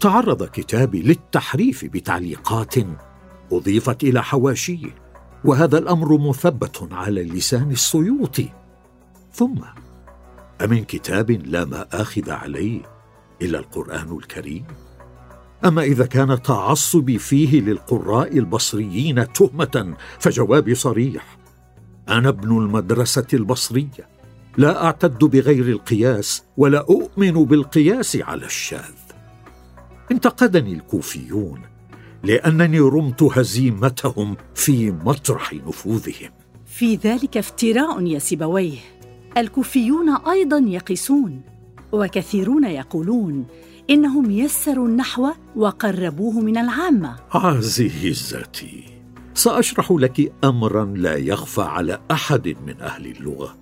تعرض 0.00 0.44
كتابي 0.44 1.02
للتحريف 1.02 1.84
بتعليقات 1.84 2.74
أضيفت 3.52 4.02
إلى 4.04 4.22
حواشيه 4.22 4.94
وهذا 5.44 5.78
الأمر 5.78 6.18
مثبت 6.28 6.88
على 6.92 7.24
لسان 7.24 7.70
السيوطي 7.70 8.48
ثم 9.32 9.58
أمن 10.64 10.84
كتاب 10.84 11.30
لا 11.30 11.64
مآخذ 11.64 12.30
عليه 12.30 12.80
إلا 13.42 13.58
القرآن 13.58 14.16
الكريم؟ 14.16 14.64
أما 15.64 15.82
إذا 15.82 16.06
كان 16.06 16.42
تعصبي 16.42 17.18
فيه 17.18 17.60
للقراء 17.60 18.38
البصريين 18.38 19.32
تهمة 19.32 19.96
فجوابي 20.18 20.74
صريح. 20.74 21.38
أنا 22.08 22.28
ابن 22.28 22.58
المدرسة 22.58 23.26
البصرية 23.34 24.08
لا 24.56 24.84
أعتد 24.84 25.18
بغير 25.18 25.68
القياس 25.68 26.42
ولا 26.56 26.78
أؤمن 26.78 27.44
بالقياس 27.44 28.16
على 28.16 28.46
الشاذ. 28.46 28.94
انتقدني 30.10 30.72
الكوفيون 30.72 31.60
لأنني 32.22 32.78
رمت 32.78 33.22
هزيمتهم 33.22 34.36
في 34.54 34.90
مطرح 34.90 35.52
نفوذهم. 35.54 36.30
في 36.66 36.96
ذلك 36.96 37.36
افتراء 37.36 38.06
يا 38.06 38.18
سيبويه. 38.18 38.99
الكوفيون 39.36 40.16
أيضا 40.16 40.58
يقيسون 40.58 41.42
وكثيرون 41.92 42.64
يقولون 42.64 43.46
إنهم 43.90 44.30
يسروا 44.30 44.88
النحو 44.88 45.28
وقربوه 45.56 46.40
من 46.40 46.58
العامة. 46.58 47.16
عزيزتي 47.32 48.84
سأشرح 49.34 49.90
لك 49.92 50.32
امرا 50.44 50.84
لا 50.84 51.16
يخفى 51.16 51.62
على 51.62 52.00
أحد 52.10 52.56
من 52.66 52.80
أهل 52.80 53.06
اللغة. 53.06 53.56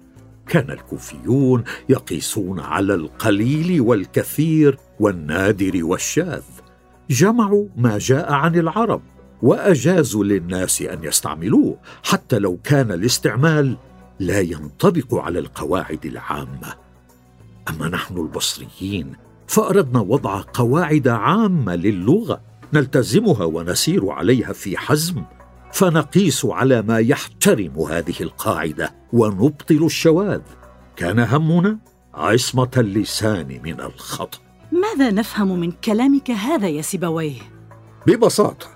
كان 0.47 0.71
الكوفيون 0.71 1.65
يقيسون 1.89 2.61
على 2.61 2.95
القليل 2.95 3.81
والكثير 3.81 4.79
والنادر 5.01 5.85
والشاذ. 5.85 6.43
جمعوا 7.11 7.67
ما 7.77 7.99
جاء 7.99 8.33
عن 8.33 8.55
العرب 8.55 9.03
وأجازوا 9.43 10.25
للناس 10.25 10.83
أن 10.83 11.05
يستعملوه 11.05 11.79
حتى 12.03 12.39
لو 12.39 12.59
كان 12.65 12.93
الاستعمال 12.93 13.77
لا 14.21 14.41
ينطبق 14.41 15.15
على 15.15 15.39
القواعد 15.39 16.07
العامة. 16.07 16.75
أما 17.71 17.89
نحن 17.89 18.17
البصريين 18.17 19.13
فأردنا 19.47 20.01
وضع 20.01 20.43
قواعد 20.53 21.09
عامة 21.09 21.75
للغة 21.77 22.41
نلتزمها 22.73 23.45
ونسير 23.45 24.11
عليها 24.11 24.53
في 24.53 24.77
حزم 24.77 25.23
فنقيس 25.73 26.45
على 26.45 26.83
ما 26.83 26.99
يحترم 26.99 27.79
هذه 27.79 28.15
القاعدة 28.21 28.95
ونبطل 29.13 29.85
الشواذ. 29.85 30.41
كان 30.97 31.19
همنا 31.19 31.79
عصمة 32.15 32.71
اللسان 32.77 33.61
من 33.65 33.81
الخطا 33.81 34.39
ماذا 34.73 35.11
نفهم 35.11 35.61
من 35.61 35.71
كلامك 35.71 36.31
هذا 36.31 36.69
يا 36.69 36.83
سيبويه؟ 36.83 37.41
ببساطة 38.07 38.67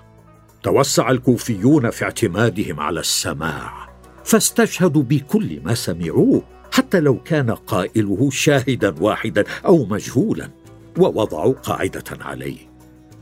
توسع 0.63 1.11
الكوفيون 1.11 1.91
في 1.91 2.05
اعتمادهم 2.05 2.81
على 2.81 3.01
السماع. 3.01 3.92
فاستشهدوا 4.25 5.03
بكل 5.03 5.61
ما 5.65 5.75
سمعوه 5.75 6.43
حتى 6.73 7.01
لو 7.01 7.23
كان 7.23 7.51
قائله 7.51 8.31
شاهدا 8.31 8.95
واحدا 9.01 9.45
أو 9.67 9.85
مجهولا 9.85 10.51
ووضعوا 10.99 11.53
قاعدة 11.53 12.05
عليه. 12.21 12.59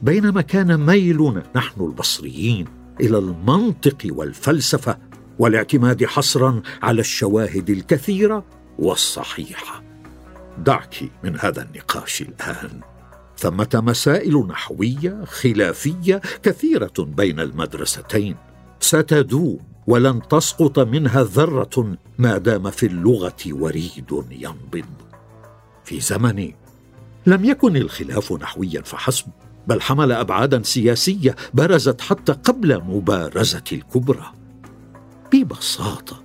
بينما 0.03 0.41
كان 0.41 0.87
ميلنا 0.87 1.43
نحن 1.57 1.81
البصريين 1.81 2.65
إلى 3.01 3.19
المنطق 3.19 4.07
والفلسفة 4.07 4.99
والاعتماد 5.39 6.05
حصرا 6.05 6.63
على 6.83 7.01
الشواهد 7.01 7.71
الكثيرة 7.71 8.45
والصحيحة. 8.79 9.83
دعك 10.59 10.95
من 11.25 11.39
هذا 11.39 11.63
النقاش 11.63 12.23
الآن. 12.23 12.81
ثمة 13.39 13.69
مسائل 13.75 14.47
نحوية 14.49 15.25
خلافية 15.25 16.21
كثيرة 16.43 16.93
بين 16.99 17.41
المدرستين. 17.41 18.37
ستدوم 18.81 19.70
ولن 19.87 20.29
تسقط 20.29 20.79
منها 20.79 21.23
ذرة 21.23 21.97
ما 22.19 22.39
دام 22.39 22.71
في 22.71 22.87
اللغة 22.87 23.37
وريد 23.47 24.25
ينبض 24.31 24.85
في 25.85 26.01
زمني 26.01 26.57
لم 27.27 27.45
يكن 27.45 27.77
الخلاف 27.77 28.33
نحويا 28.33 28.83
فحسب 28.83 29.27
بل 29.67 29.81
حمل 29.81 30.13
ابعادا 30.13 30.63
سياسية 30.63 31.37
برزت 31.55 32.01
حتى 32.01 32.33
قبل 32.33 32.83
مبارزة 32.85 33.65
الكبرى. 33.73 34.33
ببساطة 35.33 36.23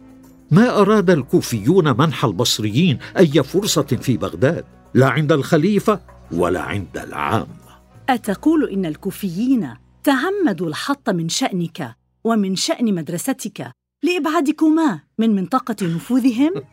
ما 0.51 0.81
أراد 0.81 1.09
الكوفيون 1.09 1.97
منح 1.97 2.25
البصريين 2.25 2.99
أي 3.17 3.43
فرصة 3.43 3.81
في 3.83 4.17
بغداد 4.17 4.65
لا 4.93 5.09
عند 5.09 5.31
الخليفة 5.31 5.99
ولا 6.31 6.61
عند 6.61 6.97
العامة. 6.97 7.65
أتقول 8.09 8.69
إن 8.69 8.85
الكوفيين 8.85 9.73
تعمدوا 10.03 10.67
الحط 10.67 11.09
من 11.09 11.29
شأنك؟ 11.29 11.95
ومن 12.25 12.55
شأن 12.55 12.95
مدرستك 12.95 13.71
لإبعادكما 14.03 14.99
من 15.17 15.35
منطقة 15.35 15.75
نفوذهم؟ 15.81 16.51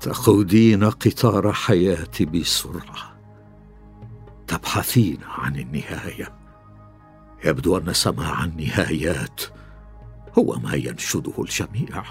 تقودين 0.00 0.84
قطار 0.84 1.52
حياتي 1.52 2.24
بسرعة. 2.24 3.16
تبحثين 4.46 5.18
عن 5.22 5.56
النهاية. 5.56 6.32
يبدو 7.44 7.76
أن 7.76 7.92
سماع 7.92 8.44
النهايات 8.44 9.40
هو 10.38 10.58
ما 10.58 10.74
ينشده 10.74 11.32
الجميع. 11.38 12.04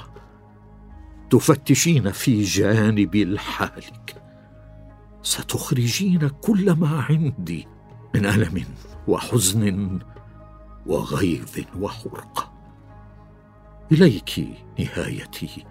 تفتشين 1.29 2.11
في 2.11 2.41
جانب 2.41 3.15
الحالك. 3.15 4.21
ستخرجين 5.21 6.27
كل 6.27 6.71
ما 6.71 7.05
عندي 7.09 7.67
من 8.15 8.25
ألم. 8.25 8.65
وحزن 9.07 9.99
وغيظ 10.85 11.59
وحرقة. 11.79 12.51
إليك 13.91 14.47
نهايتي 14.79 15.65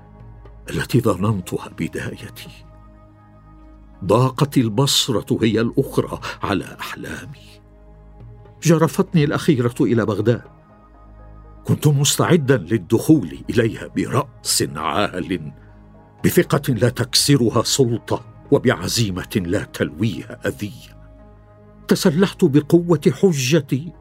التي 0.70 1.00
ظننتها 1.00 1.68
بدايتي. 1.68 2.50
ضاقت 4.04 4.58
البصرة 4.58 5.38
هي 5.42 5.60
الأخرى 5.60 6.20
على 6.42 6.76
أحلامي. 6.80 7.60
جرفتني 8.62 9.24
الأخيرة 9.24 9.74
إلى 9.80 10.06
بغداد. 10.06 10.42
كنت 11.64 11.86
مستعدا 11.86 12.56
للدخول 12.56 13.38
إليها 13.50 13.86
برأس 13.86 14.64
عال 14.76 15.52
بثقة 16.24 16.72
لا 16.72 16.88
تكسرها 16.88 17.62
سلطة 17.62 18.24
وبعزيمة 18.50 19.42
لا 19.46 19.64
تلويها 19.64 20.40
أذية. 20.46 20.93
تسلحت 21.88 22.44
بقوة 22.44 23.00
حجتي 23.22 23.92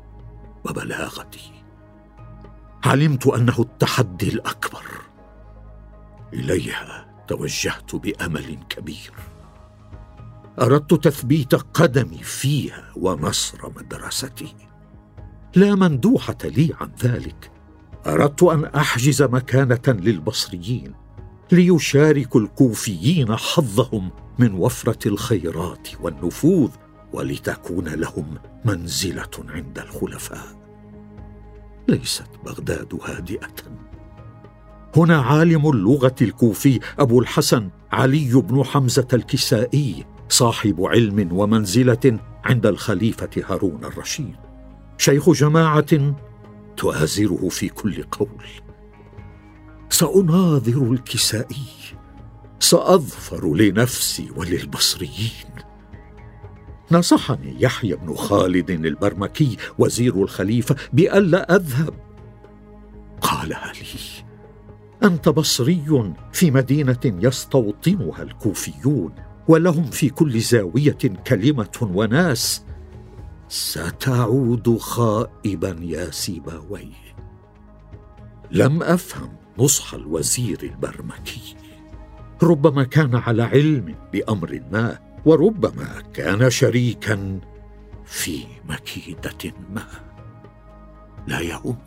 وبلاغتي. 0.66 1.52
علمت 2.86 3.28
أنه 3.28 3.56
التحدي 3.60 4.30
الأكبر. 4.30 4.84
إليها 6.34 7.06
توجهت 7.28 7.96
بأمل 7.96 8.58
كبير. 8.70 9.14
أردت 10.62 10.94
تثبيت 10.94 11.56
قدمي 11.56 12.24
فيها 12.24 12.92
ونصر 12.96 13.70
مدرستي. 13.78 14.56
لا 15.56 15.76
مندوحة 15.76 16.38
لي 16.44 16.74
عن 16.82 16.92
ذلك. 17.04 17.52
أردت 18.08 18.44
أن 18.44 18.66
أحجز 18.66 19.22
مكانة 19.22 19.82
للبصريين 19.88 20.94
ليشاركوا 21.52 22.42
الكوفيين 22.42 23.36
حظهم 23.36 24.12
من 24.40 24.54
وفرة 24.54 25.08
الخيرات 25.08 25.88
والنفوذ 26.02 26.70
ولتكون 27.14 27.88
لهم 27.88 28.38
منزلة 28.66 29.30
عند 29.50 29.80
الخلفاء. 29.80 30.64
ليست 31.88 32.30
بغداد 32.46 33.00
هادئة. 33.04 33.56
هنا 34.96 35.22
عالم 35.22 35.70
اللغة 35.70 36.16
الكوفي 36.22 36.80
أبو 37.00 37.20
الحسن 37.20 37.70
علي 37.92 38.34
بن 38.34 38.64
حمزة 38.64 39.08
الكسائي 39.14 40.06
صاحب 40.30 40.82
علم 40.82 41.30
ومنزلة 41.34 42.20
عند 42.44 42.66
الخليفة 42.66 43.30
هارون 43.46 43.86
الرشيد. 43.86 44.36
شيخ 44.98 45.30
جماعة 45.30 46.16
تؤازره 46.78 47.50
في 47.50 47.70
كل 47.70 48.04
قول. 48.04 48.46
سأناظر 49.90 50.92
الكسائي. 50.92 51.68
سأظفر 52.60 53.56
لنفسي 53.56 54.32
وللبصريين. 54.36 55.54
نصحني 56.94 57.56
يحيى 57.60 57.96
بن 57.96 58.16
خالد 58.16 58.70
البرمكي 58.70 59.58
وزير 59.78 60.24
الخليفة 60.24 60.76
بالا 60.94 61.56
أذهب. 61.56 61.94
قالها 63.22 63.72
لي 63.74 64.24
أنت 65.04 65.30
بصري 65.30 66.14
في 66.32 66.52
مدينة 66.52 67.00
يستوطنها 67.06 68.24
الكوفيون 68.24 69.16
ولهم 69.48 69.84
في 69.84 70.10
كل 70.10 70.40
زاوية 70.40 70.98
كلمة 71.28 71.90
وناس. 71.94 72.66
ستعود 73.50 74.78
خائبا 74.78 75.78
يا 75.82 76.12
سيباويه 76.12 77.14
لم 78.52 78.84
أفهم 78.84 79.30
نصح 79.60 79.94
الوزير 79.94 80.60
البرمكي. 80.64 81.56
ربما 82.44 82.84
كان 82.84 83.16
على 83.16 83.44
علم 83.44 83.96
بأمر 84.14 84.62
ما. 84.72 85.13
وربما 85.26 86.04
كان 86.14 86.50
شريكا 86.50 87.40
في 88.06 88.44
مكيدة 88.70 89.54
ما. 89.74 89.86
لا 91.28 91.40
يهم 91.40 91.78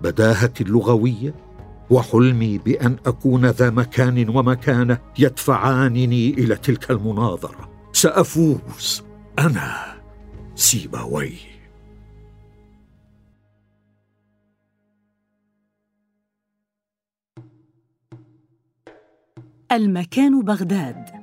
بداهتي 0.00 0.64
اللغوية 0.64 1.34
وحلمي 1.90 2.58
بأن 2.58 2.96
أكون 3.06 3.46
ذا 3.46 3.70
مكان 3.70 4.28
ومكانة 4.28 4.98
يدفعانني 5.18 6.30
إلى 6.30 6.56
تلك 6.56 6.90
المناظرة. 6.90 7.70
سأفوز. 7.92 9.02
أنا 9.38 9.94
سيبويه 10.54 11.54
المكان 19.72 20.42
بغداد. 20.42 21.13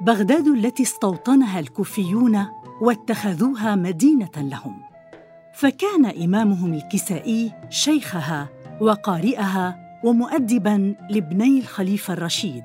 بغداد 0.00 0.48
التي 0.48 0.82
استوطنها 0.82 1.60
الكوفيون 1.60 2.46
واتخذوها 2.80 3.74
مدينة 3.74 4.30
لهم. 4.36 4.82
فكان 5.54 6.06
إمامهم 6.06 6.74
الكسائي 6.74 7.52
شيخها 7.70 8.48
وقارئها 8.80 9.78
ومؤدبا 10.04 10.94
لابني 11.10 11.58
الخليفة 11.58 12.12
الرشيد. 12.14 12.64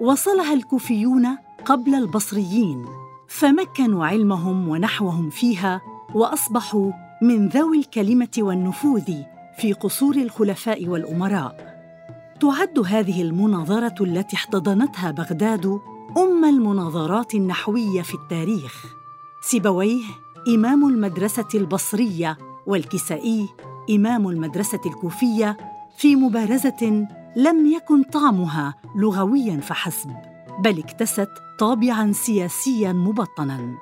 وصلها 0.00 0.54
الكوفيون 0.54 1.26
قبل 1.64 1.94
البصريين 1.94 2.84
فمكنوا 3.28 4.06
علمهم 4.06 4.68
ونحوهم 4.68 5.30
فيها 5.30 5.80
وأصبحوا 6.14 6.92
من 7.22 7.48
ذوي 7.48 7.78
الكلمة 7.78 8.28
والنفوذ 8.38 9.22
في 9.58 9.72
قصور 9.72 10.16
الخلفاء 10.16 10.86
والأمراء. 10.86 11.76
تعد 12.40 12.78
هذه 12.78 13.22
المناظرة 13.22 14.04
التي 14.04 14.36
احتضنتها 14.36 15.10
بغداد 15.10 15.80
أم 16.16 16.44
المناظرات 16.44 17.34
النحوية 17.34 18.02
في 18.02 18.14
التاريخ. 18.14 18.84
سيبويه 19.40 20.04
إمام 20.48 20.88
المدرسة 20.88 21.48
البصرية 21.54 22.38
والكسائي 22.66 23.48
إمام 23.90 24.28
المدرسة 24.28 24.80
الكوفية 24.86 25.56
في 25.98 26.16
مبارزة 26.16 27.06
لم 27.36 27.66
يكن 27.66 28.02
طعمها 28.02 28.74
لغويا 28.96 29.60
فحسب 29.60 30.16
بل 30.58 30.78
اكتست 30.78 31.30
طابعا 31.58 32.12
سياسيا 32.12 32.92
مبطنا. 32.92 33.78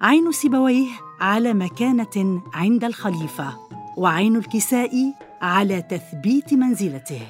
عين 0.00 0.32
سيبويه 0.32 0.88
على 1.20 1.54
مكانة 1.54 2.42
عند 2.54 2.84
الخليفة 2.84 3.56
وعين 3.96 4.36
الكسائي 4.36 5.14
على 5.40 5.82
تثبيت 5.82 6.54
منزلته. 6.54 7.20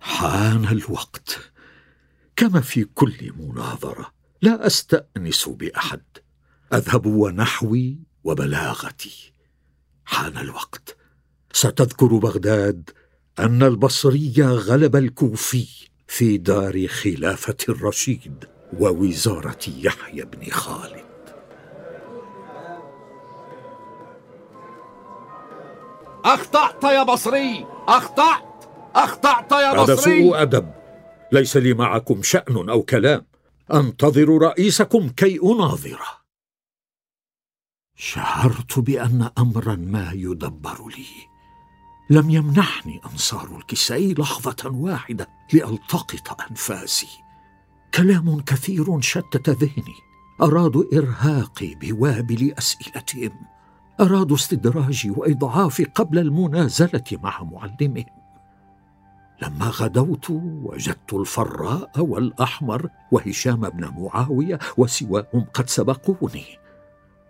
حان 0.00 0.64
الوقت. 0.64 1.52
كما 2.38 2.60
في 2.60 2.84
كل 2.84 3.32
مناظرة 3.38 4.12
لا 4.42 4.66
أستأنس 4.66 5.48
بأحد. 5.48 6.02
أذهب 6.72 7.06
ونحوي 7.06 7.98
وبلاغتي. 8.24 9.32
حان 10.04 10.38
الوقت. 10.38 10.96
ستذكر 11.52 12.06
بغداد 12.06 12.90
أن 13.38 13.62
البصري 13.62 14.34
غلب 14.42 14.96
الكوفي 14.96 15.66
في 16.06 16.36
دار 16.36 16.86
خلافة 16.86 17.56
الرشيد 17.68 18.44
ووزارة 18.78 19.58
يحيى 19.68 20.24
بن 20.24 20.50
خالد. 20.50 21.04
أخطأت 26.24 26.84
يا 26.84 27.02
بصري! 27.02 27.66
أخطأت! 27.88 28.64
أخطأت 28.94 29.52
يا 29.52 29.72
هذا 29.72 29.94
بصري! 29.94 30.22
سوء 30.22 30.42
أدب. 30.42 30.77
ليس 31.32 31.56
لي 31.56 31.74
معكم 31.74 32.22
شأن 32.22 32.68
أو 32.68 32.82
كلام. 32.82 33.26
أنتظر 33.74 34.38
رئيسكم 34.38 35.08
كي 35.08 35.38
اناظره 35.42 36.18
شعرت 37.96 38.78
بأن 38.78 39.30
أمرا 39.38 39.74
ما 39.74 40.12
يدبر 40.12 40.88
لي. 40.88 41.06
لم 42.10 42.30
يمنحني 42.30 43.00
أنصار 43.12 43.56
الكسائي 43.56 44.14
لحظة 44.14 44.70
واحدة 44.70 45.28
لألتقط 45.52 46.40
أنفاسي. 46.50 47.08
كلام 47.94 48.40
كثير 48.40 49.00
شتت 49.00 49.50
ذهني. 49.50 49.94
ارادوا 50.42 50.84
إرهاقي 50.92 51.74
بوابل 51.74 52.54
أسئلتهم. 52.58 53.32
ارادوا 54.00 54.36
استدراجي 54.36 55.10
واضعافي 55.10 55.84
قبل 55.84 56.18
المنازلة 56.18 57.04
مع 57.12 57.42
معلمهم. 57.42 58.17
لما 59.42 59.68
غدوت 59.68 60.30
وجدت 60.30 61.12
الفراء 61.12 61.90
والأحمر 61.98 62.88
وهشام 63.12 63.68
بن 63.68 63.92
معاوية 63.96 64.58
وسواهم 64.76 65.46
قد 65.54 65.68
سبقوني. 65.68 66.44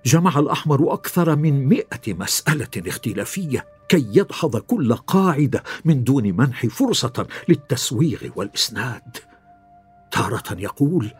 جمع 0.04 0.38
الأحمر 0.38 0.92
أكثر 0.92 1.36
من 1.36 1.68
مائه 1.68 2.14
مسألة 2.14 2.68
اختلافية 2.86 3.66
كي 3.88 4.06
يدحض 4.12 4.56
كل 4.56 4.94
قاعدة 4.94 5.62
من 5.84 6.04
دون 6.04 6.36
منح 6.36 6.66
فرصة 6.66 7.26
للتسويغ 7.48 8.28
والإسناد. 8.36 9.16
تارة 10.10 10.44
يقول 10.58 11.10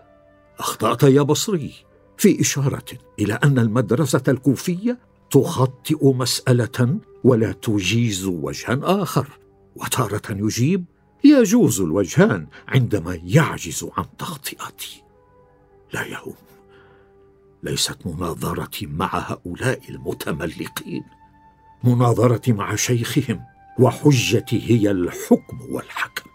أخطأت 0.59 1.03
يا 1.03 1.23
بصري 1.23 1.75
في 2.17 2.41
إشارة 2.41 2.85
إلى 3.19 3.35
أن 3.35 3.59
المدرسة 3.59 4.23
الكوفية 4.29 4.99
تخطئ 5.31 6.13
مسألة 6.13 6.99
ولا 7.25 7.53
تجيز 7.53 8.25
وجها 8.25 8.79
آخر. 8.83 9.29
وتارة 9.79 10.23
يجيب 10.31 10.85
يجوز 11.25 11.81
الوجهان 11.81 12.47
عندما 12.69 13.21
يعجز 13.25 13.87
عن 13.97 14.05
تخطئتي. 14.19 15.03
لا 15.93 16.05
يهم 16.07 16.35
ليست 17.63 18.07
مناظرتي 18.07 18.87
مع 18.87 19.11
هؤلاء 19.13 19.81
المتملقين. 19.89 21.05
مناظرتي 21.85 22.53
مع 22.53 22.75
شيخهم 22.75 23.41
وحجتي 23.79 24.71
هي 24.71 24.91
الحكم 24.91 25.61
والحكم. 25.71 26.31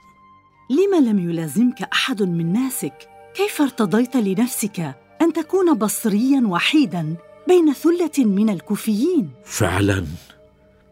لم 0.70 1.10
لم 1.10 1.30
يلازمك 1.30 1.82
أحد 1.82 2.24
من 2.24 2.54
ناسك؟ 2.54 3.10
كيف 3.36 3.62
ارتضيت 3.62 4.16
لنفسك 4.16 4.80
أن 5.22 5.34
تكون 5.34 5.74
بصريا 5.74 6.44
وحيدا 6.48 7.16
بين 7.48 7.74
ثلة 7.74 8.26
من 8.26 8.50
الكوفيين؟ 8.50 9.30
فعلا 9.46 10.06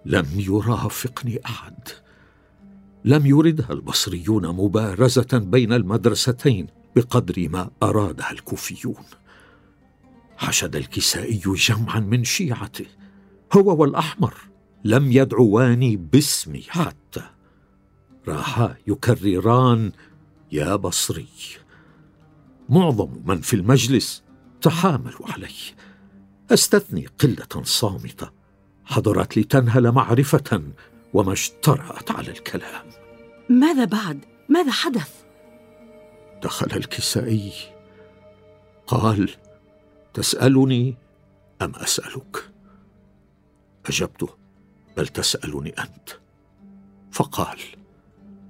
لم 0.06 0.28
يرافقني 0.36 1.40
أحد. 1.46 1.90
لم 3.06 3.26
يردها 3.26 3.72
البصريون 3.72 4.48
مبارزة 4.48 5.28
بين 5.34 5.74
المدرستين 5.74 6.68
بقدر 6.96 7.50
ما 7.50 7.70
أرادها 7.84 8.32
الكوفيون. 8.32 9.04
حشد 10.38 10.76
الكسائي 10.76 11.42
جمعا 11.46 12.00
من 12.00 12.24
شيعته 12.24 12.86
هو 13.54 13.76
والأحمر 13.82 14.34
لم 14.84 15.12
يدعواني 15.12 15.96
باسمي 15.96 16.62
حتى. 16.68 17.24
راحا 18.28 18.76
يكرران 18.88 19.92
يا 20.52 20.76
بصري 20.76 21.28
معظم 22.70 23.10
من 23.26 23.42
في 23.42 23.56
المجلس 23.56 24.24
تحاملوا 24.62 25.32
علي 25.32 25.54
أستثني 26.52 27.06
قلة 27.20 27.64
صامتة 27.64 28.32
حضرت 28.86 29.38
لتنهل 29.38 29.92
معرفة 29.92 30.62
وما 31.14 31.34
اشترأت 31.34 32.12
على 32.12 32.32
الكلام. 32.32 32.86
ماذا 33.50 33.86
بعد؟ 33.86 34.26
ماذا 34.50 34.72
حدث؟ 34.72 35.24
دخل 36.44 36.78
الكسائي. 36.78 37.52
قال 38.88 39.30
تسألني 40.14 40.96
أم 41.62 41.76
أسألك؟ 41.76 42.50
أجبته 43.86 44.30
بل 44.98 45.08
تسألني 45.08 45.70
أنت. 45.70 46.10
فقال 47.12 47.60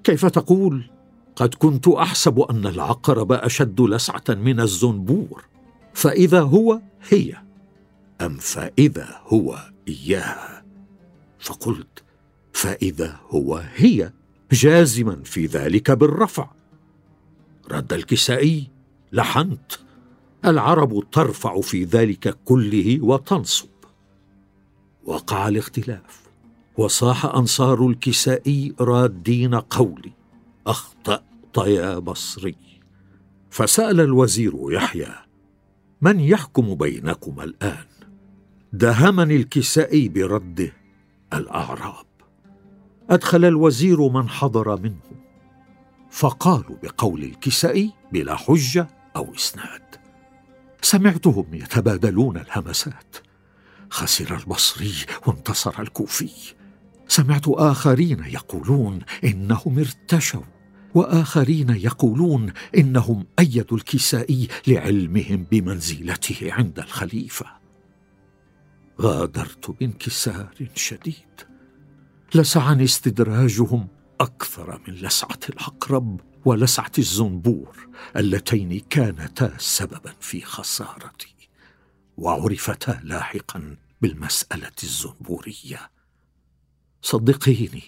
كيف 0.04 0.26
تقول؟ 0.26 0.90
قد 1.36 1.54
كنت 1.54 1.88
أحسب 1.88 2.40
أن 2.40 2.66
العقرب 2.66 3.32
أشد 3.32 3.80
لسعة 3.80 4.24
من 4.28 4.60
الزنبور. 4.60 5.44
فإذا 5.94 6.40
هو 6.40 6.80
هي. 7.08 7.36
أم 8.20 8.36
فإذا 8.36 9.20
هو 9.26 9.58
إياها؟ 9.88 10.64
فقلت 11.40 12.01
فإذا 12.52 13.20
هو 13.30 13.64
هي 13.74 14.12
جازما 14.52 15.22
في 15.24 15.46
ذلك 15.46 15.90
بالرفع. 15.90 16.50
رد 17.70 17.92
الكسائي 17.92 18.70
لحنت 19.12 19.72
العرب 20.44 21.04
ترفع 21.12 21.60
في 21.60 21.84
ذلك 21.84 22.38
كله 22.44 22.98
وتنصب. 23.00 23.68
وقع 25.04 25.48
الاختلاف 25.48 26.22
وصاح 26.78 27.24
أنصار 27.24 27.86
الكسائي 27.86 28.74
رادين 28.80 29.54
قولي 29.54 30.12
اخطات 30.66 31.22
يا 31.66 31.98
بصري. 31.98 32.56
فسأل 33.50 34.00
الوزير 34.00 34.54
يحيى 34.68 35.14
من 36.00 36.20
يحكم 36.20 36.74
بينكما 36.74 37.44
الآن؟ 37.44 37.84
دهمني 38.72 39.36
الكسائي 39.36 40.08
برده 40.08 40.72
الأعراب. 41.32 42.11
أدخل 43.12 43.44
الوزير 43.44 44.08
من 44.08 44.28
حضر 44.28 44.80
منهم 44.80 45.22
فقالوا 46.10 46.76
بقول 46.82 47.22
الكسائي 47.22 47.92
بلا 48.12 48.36
حجة 48.36 48.88
أو 49.16 49.34
إسناد. 49.34 49.82
سمعتهم 50.82 51.54
يتبادلون 51.54 52.36
الهمسات. 52.36 53.16
خسر 53.90 54.36
البصري 54.36 54.94
وانتصر 55.26 55.82
الكوفي. 55.82 56.30
سمعت 57.08 57.48
آخرين 57.48 58.24
يقولون 58.24 58.98
إنهم 59.24 59.78
ارتشوا 59.78 60.42
وآخرين 60.94 61.70
يقولون 61.70 62.52
إنهم 62.76 63.26
أيدوا 63.38 63.76
الكسائي 63.76 64.48
لعلمهم 64.66 65.46
بمنزلته 65.50 66.52
عند 66.52 66.78
الخليفة. 66.78 67.46
غادرت 69.00 69.70
بانكسار 69.70 70.54
شديد. 70.74 71.51
لسعني 72.34 72.84
استدراجهم 72.84 73.88
أكثر 74.20 74.80
من 74.88 74.94
لسعة 74.94 75.38
العقرب 75.50 76.20
ولسعة 76.44 76.92
الزنبور 76.98 77.88
اللتين 78.16 78.80
كانتا 78.90 79.54
سببا 79.58 80.12
في 80.20 80.40
خسارتي 80.40 81.34
وعرفتا 82.16 83.00
لاحقا 83.04 83.76
بالمسألة 84.02 84.70
الزنبورية. 84.82 85.90
صدقيني 87.02 87.82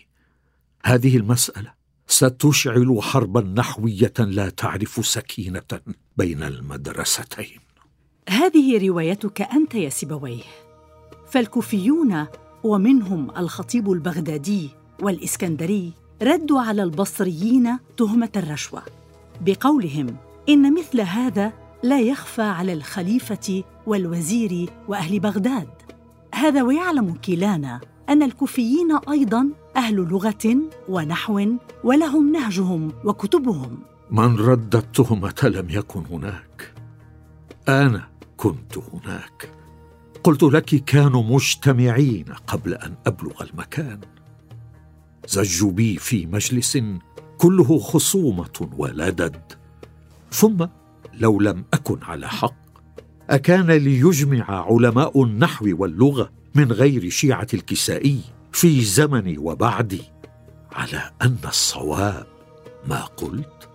هذه 0.84 1.16
المسألة 1.16 1.72
ستشعل 2.06 2.98
حربا 3.02 3.40
نحوية 3.40 4.12
لا 4.18 4.50
تعرف 4.50 5.06
سكينة 5.06 5.80
بين 6.16 6.42
المدرستين. 6.42 7.60
هذه 8.28 8.88
روايتك 8.88 9.42
أنت 9.42 9.74
يا 9.74 9.88
سيبويه. 9.88 10.42
فالكوفيون 11.30 12.26
ومنهم 12.64 13.30
الخطيب 13.36 13.92
البغدادي 13.92 14.70
والإسكندري 15.02 15.92
ردوا 16.22 16.60
على 16.60 16.82
البصريين 16.82 17.78
تهمة 17.96 18.30
الرشوة 18.36 18.82
بقولهم 19.40 20.16
إن 20.48 20.74
مثل 20.74 21.00
هذا 21.00 21.52
لا 21.82 22.00
يخفى 22.00 22.42
على 22.42 22.72
الخليفة 22.72 23.64
والوزير 23.86 24.70
وأهل 24.88 25.20
بغداد. 25.20 25.68
هذا 26.34 26.62
ويعلم 26.62 27.14
كلانا 27.14 27.80
أن 28.08 28.22
الكوفيين 28.22 28.98
أيضا 29.10 29.48
أهل 29.76 29.94
لغة 29.94 30.56
ونحو 30.88 31.46
ولهم 31.84 32.32
نهجهم 32.32 32.92
وكتبهم. 33.04 33.78
من 34.10 34.36
رد 34.36 34.76
التهمه 34.76 35.34
لم 35.44 35.70
يكن 35.70 36.02
هناك. 36.10 36.74
أنا 37.68 38.08
كنت 38.36 38.78
هناك. 38.78 39.63
قلت 40.24 40.42
لك 40.42 40.84
كانوا 40.84 41.22
مجتمعين 41.22 42.24
قبل 42.46 42.74
أن 42.74 42.94
أبلغ 43.06 43.42
المكان. 43.42 44.00
زجوا 45.26 45.72
بي 45.72 45.96
في 45.96 46.26
مجلس 46.26 46.78
كله 47.38 47.78
خصومة 47.78 48.70
ولدد. 48.76 49.52
ثم 50.30 50.66
لو 51.14 51.40
لم 51.40 51.64
أكن 51.74 51.98
على 52.02 52.28
حق 52.28 52.54
أكان 53.30 53.70
ليجمع 53.70 54.44
علماء 54.72 55.22
النحو 55.22 55.66
واللغة 55.78 56.30
من 56.54 56.72
غير 56.72 57.08
شيعة 57.08 57.46
الكسائي 57.54 58.20
في 58.52 58.84
زمني 58.84 59.38
وبعدي 59.38 60.02
على 60.72 61.10
أن 61.22 61.36
الصواب 61.44 62.26
ما 62.88 63.04
قلت. 63.04 63.68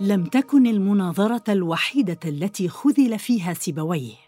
لم 0.00 0.24
تكن 0.24 0.66
المناظرة 0.66 1.44
الوحيدة 1.48 2.18
التي 2.24 2.68
خذل 2.68 3.18
فيها 3.18 3.54
سيبويه. 3.54 4.25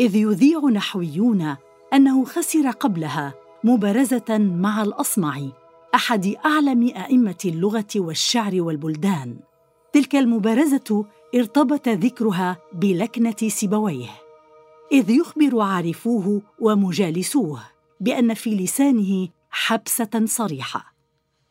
إذ 0.00 0.16
يذيع 0.16 0.60
نحويون 0.60 1.56
أنه 1.92 2.24
خسر 2.24 2.70
قبلها 2.70 3.34
مبارزة 3.64 4.38
مع 4.38 4.82
الاصمعي 4.82 5.52
أحد 5.94 6.34
أعلم 6.46 6.88
أئمة 6.88 7.36
اللغة 7.44 7.86
والشعر 7.96 8.62
والبلدان. 8.62 9.36
تلك 9.92 10.16
المبارزة 10.16 11.04
ارتبط 11.34 11.88
ذكرها 11.88 12.56
بلكنة 12.72 13.48
سيبويه 13.48 14.10
إذ 14.92 15.10
يخبر 15.10 15.60
عارفوه 15.60 16.42
ومجالسوه 16.60 17.60
بأن 18.00 18.34
في 18.34 18.54
لسانه 18.54 19.28
حبسة 19.50 20.22
صريحة. 20.24 20.94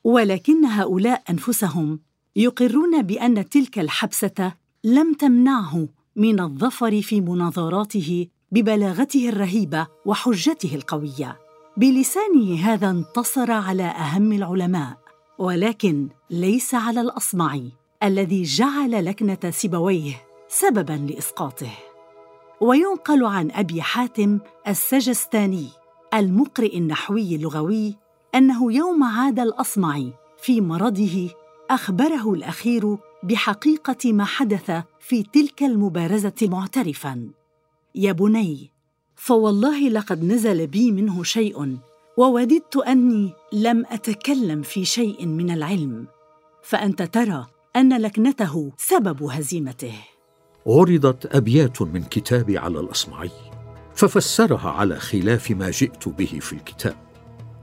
ولكن 0.04 0.66
هؤلاء 0.66 1.24
أنفسهم 1.30 2.00
يقرون 2.36 3.02
بأن 3.02 3.50
تلك 3.50 3.80
الحبسة 3.80 4.54
لم 4.84 5.14
تمنعه 5.14 5.88
من 6.16 6.40
الظفر 6.40 7.02
في 7.02 7.22
مناظراته 7.22 8.28
ببلاغته 8.52 9.30
الرهيبة 9.30 9.88
وحجته 10.06 10.76
القوية. 10.76 11.38
بلسانه 11.78 12.56
هذا 12.56 12.90
انتصر 12.90 13.52
على 13.52 13.84
أهم 13.84 14.32
العلماء 14.32 14.98
ولكن 15.38 16.10
ليس 16.30 16.76
على 16.76 17.02
الأصمعي 17.02 17.72
الذي 18.04 18.44
جعل 18.44 19.06
لكنة 19.06 19.50
سيبويه 19.50 20.22
سببا 20.48 21.08
لإسقاطه. 21.10 21.72
وينقل 22.62 23.26
عن 23.26 23.52
أبي 23.52 23.82
حاتم 23.82 24.40
السجستاني 24.68 25.68
المقرئ 26.14 26.78
النحوي 26.78 27.36
اللغوي 27.36 27.96
أنه 28.36 28.74
يوم 28.74 29.04
عاد 29.04 29.40
الأصمعي 29.40 30.14
في 30.42 30.62
مرضه 30.62 31.30
أخبره 31.70 32.34
الأخير 32.34 32.98
بحقيقة 33.24 34.14
ما 34.14 34.26
حدث 34.26 34.72
في 35.00 35.24
تلك 35.24 35.64
المبارزة 35.64 36.34
معترفا. 36.42 37.30
يا 37.96 38.12
بني 38.12 38.72
فوالله 39.16 39.90
لقد 39.90 40.24
نزل 40.24 40.68
بي 40.68 40.92
منه 40.92 41.24
شيء 41.24 41.78
ووددت 42.18 42.78
أني 42.78 43.34
لم 43.54 43.86
أتكلم 43.90 44.62
في 44.62 44.86
شيء 44.86 45.26
من 45.26 45.52
العلم. 45.52 46.08
فأنت 46.64 47.02
ترى 47.02 47.48
أن 47.76 48.02
لكنته 48.02 48.72
سبب 48.78 49.24
هزيمته. 49.24 49.94
عرضت 50.68 51.36
أبيات 51.36 51.82
من 51.82 52.04
كتابي 52.04 52.58
على 52.58 52.80
الأصمعي 52.80 53.32
ففسرها 53.96 54.70
على 54.70 55.00
خلاف 55.00 55.52
ما 55.52 55.70
جئت 55.70 56.10
به 56.10 56.40
في 56.42 56.54
الكتاب. 56.54 56.96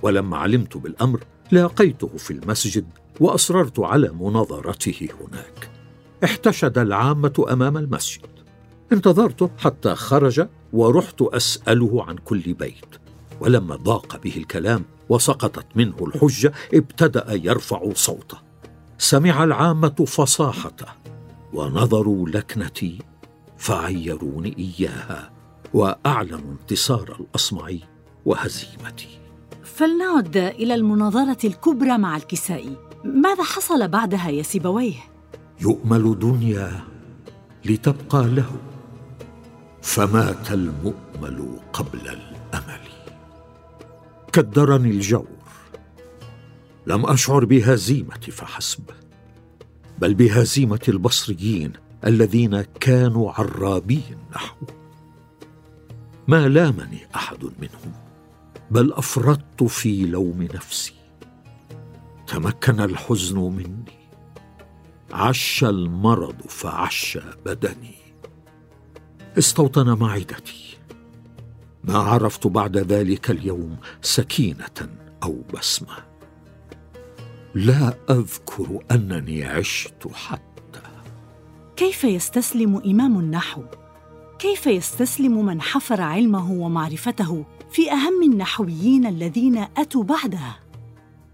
ولما 0.02 0.36
علمت 0.36 0.76
بالأمر 0.76 1.24
لاقيته 1.50 2.08
في 2.08 2.30
المسجد 2.30 2.86
وأصررت 3.20 3.80
على 3.80 4.08
مناظرته 4.08 5.08
هناك. 5.20 5.70
احتشد 6.24 6.78
العامة 6.78 7.46
أمام 7.50 7.76
المسجد. 7.76 8.26
انتظرته 8.92 9.50
حتى 9.58 9.94
خرج 9.94 10.46
ورحت 10.72 11.22
أسأله 11.22 12.04
عن 12.04 12.16
كل 12.16 12.54
بيت. 12.54 12.94
ولما 13.40 13.76
ضاق 13.76 14.20
به 14.22 14.36
الكلام 14.36 14.84
وسقطت 15.08 15.66
منه 15.74 15.96
الحجة 16.00 16.52
ابتدأ 16.74 17.26
يرفع 17.28 17.92
صوته. 17.94 18.38
سمع 18.98 19.44
العامة 19.44 20.04
فصاحته 20.06 20.86
ونظروا 21.52 22.28
لكنتي 22.28 22.98
فعيروني 23.58 24.56
إياها 24.58 25.30
واعلنوا 25.74 26.52
انتصار 26.60 27.16
الأصمعي 27.20 27.80
وهزيمتي. 28.24 29.18
فلنعد 29.64 30.36
إلى 30.36 30.74
المناظرة 30.74 31.46
الكبرى 31.46 31.98
مع 31.98 32.16
الكسائي 32.16 32.87
ماذا 33.04 33.42
حصل 33.42 33.88
بعدها 33.88 34.28
يا 34.30 34.42
سيبويه؟ 34.42 35.00
يؤمل 35.60 36.18
دنيا 36.18 36.80
لتبقى 37.64 38.24
له. 38.24 38.56
فمات 39.82 40.50
المؤمل 40.52 41.60
قبل 41.72 42.00
الأمل. 42.00 42.88
كدرني 44.32 44.90
الجور. 44.90 45.26
لم 46.86 47.06
أشعر 47.06 47.44
بهزيمتي 47.44 48.30
فحسب 48.30 48.84
بل 49.98 50.14
بهزيمة 50.14 50.80
البصريين 50.88 51.72
الذين 52.06 52.60
كانوا 52.60 53.32
عرابين 53.32 54.18
نحو. 54.34 54.66
ما 56.28 56.48
لامني 56.48 56.98
أحد 57.16 57.44
منهم 57.44 57.92
بل 58.70 58.92
أفرطت 58.92 59.62
في 59.62 60.06
لوم 60.06 60.42
نفسي. 60.42 60.97
تمكن 62.28 62.80
الحزن 62.80 63.38
مني. 63.38 63.98
عش 65.12 65.64
المرض 65.64 66.42
فعش 66.48 67.18
بدني. 67.46 67.94
استوطن 69.38 69.98
معدتي. 69.98 70.78
ما 71.84 71.98
عرفت 71.98 72.46
بعد 72.46 72.76
ذلك 72.76 73.30
اليوم 73.30 73.76
سكينة 74.02 74.88
أو 75.22 75.42
بسمة. 75.54 75.96
لا 77.54 77.94
أذكر 78.10 78.84
أنني 78.90 79.44
عشت 79.44 80.08
حتى. 80.14 80.48
كيف 81.76 82.04
يستسلم 82.04 82.76
إمام 82.76 83.18
النحو؟ 83.18 83.62
كيف 84.38 84.66
يستسلم 84.66 85.46
من 85.46 85.60
حفر 85.60 86.00
علمه 86.00 86.52
ومعرفته 86.52 87.44
في 87.70 87.92
أهم 87.92 88.22
النحويين 88.22 89.06
الذين 89.06 89.58
أتوا 89.76 90.02
بعده؟ 90.02 90.67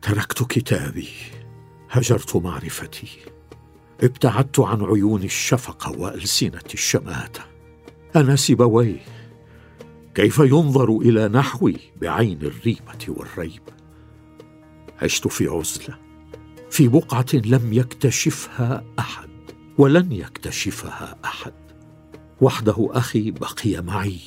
تركت 0.04 0.42
كتابي 0.42 1.08
هجرت 1.90 2.36
معرفتي. 2.36 3.08
ابتعدت 4.02 4.60
عن 4.60 4.82
عيون 4.82 5.22
الشفقه 5.22 5.98
وألسنة 5.98 6.62
الشماتة. 6.74 7.40
أنا 8.16 8.36
سيبويه 8.36 9.00
كيف 10.14 10.38
ينظر 10.38 10.96
إلى 10.96 11.28
نحوي 11.28 11.76
بعين 12.00 12.42
الريبة 12.42 12.98
والريب؟ 13.08 13.62
عشت 15.02 15.28
في 15.28 15.48
عزلة 15.48 15.98
في 16.70 16.88
بقعة 16.88 17.26
لم 17.34 17.72
يكتشفها 17.72 18.84
أحد 18.98 19.30
ولن 19.78 20.12
يكتشفها 20.12 21.18
أحد. 21.24 21.52
وحده 22.40 22.88
أخي 22.90 23.30
بقي 23.30 23.82
معي 23.82 24.20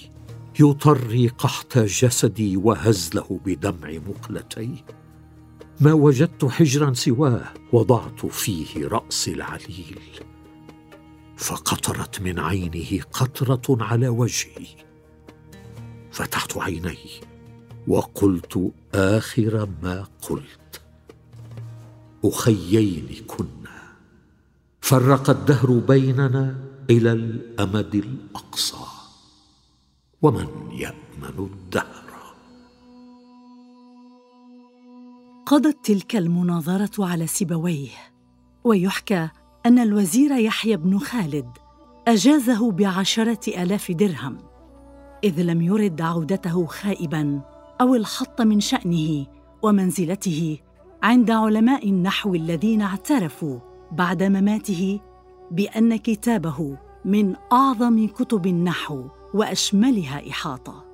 يطري 0.59 1.27
قحط 1.27 1.77
جسدي 1.77 2.57
وهزله 2.57 3.39
بدمع 3.45 3.91
مقلتيه 4.07 4.85
ما 5.81 5.93
وجدت 5.93 6.45
حجرا 6.45 6.93
سواه 6.93 7.53
وضعت 7.73 8.25
فيه 8.25 8.87
رأس 8.87 9.27
العليل. 9.27 9.99
فقطرت 11.37 12.21
من 12.21 12.39
عينه 12.39 13.01
قطرة 13.13 13.83
على 13.83 14.07
وجهي. 14.07 14.67
فتحت 16.11 16.57
عيني 16.57 16.97
وقلت 17.87 18.71
آخر 18.93 19.69
ما 19.83 20.07
قلت. 20.21 20.81
أخيين 22.25 23.23
كنا. 23.27 23.93
فرق 24.81 25.29
الدهر 25.29 25.71
بيننا 25.79 26.55
إلى 26.89 27.11
الأمد 27.11 27.95
الأقصى. 27.95 28.85
ومن 30.21 30.71
يأمن 30.71 31.37
الدهر؟ 31.39 32.06
قضت 35.47 35.86
تلك 35.86 36.15
المناظرة 36.15 37.05
على 37.05 37.27
سيبويه 37.27 37.89
ويحكى 38.63 39.29
أن 39.65 39.79
الوزير 39.79 40.31
يحيى 40.31 40.77
بن 40.77 40.99
خالد 40.99 41.49
أجازه 42.07 42.71
بعشرة 42.71 43.39
آلاف 43.63 43.91
درهم 43.91 44.38
إذ 45.23 45.41
لم 45.41 45.62
يرد 45.62 46.01
عودته 46.01 46.65
خائبا 46.65 47.41
أو 47.81 47.95
الحط 47.95 48.41
من 48.41 48.60
شأنه 48.60 49.25
ومنزلته 49.62 50.57
عند 51.03 51.31
علماء 51.31 51.89
النحو 51.89 52.36
الذين 52.36 52.81
اعترفوا 52.81 53.60
بعد 53.91 54.23
مماته 54.23 54.99
بأن 55.51 55.95
كتابه 55.95 56.77
من 57.05 57.36
أعظم 57.51 58.07
كتب 58.07 58.47
النحو 58.47 59.03
وأشملها 59.33 60.29
إحاطة 60.29 60.86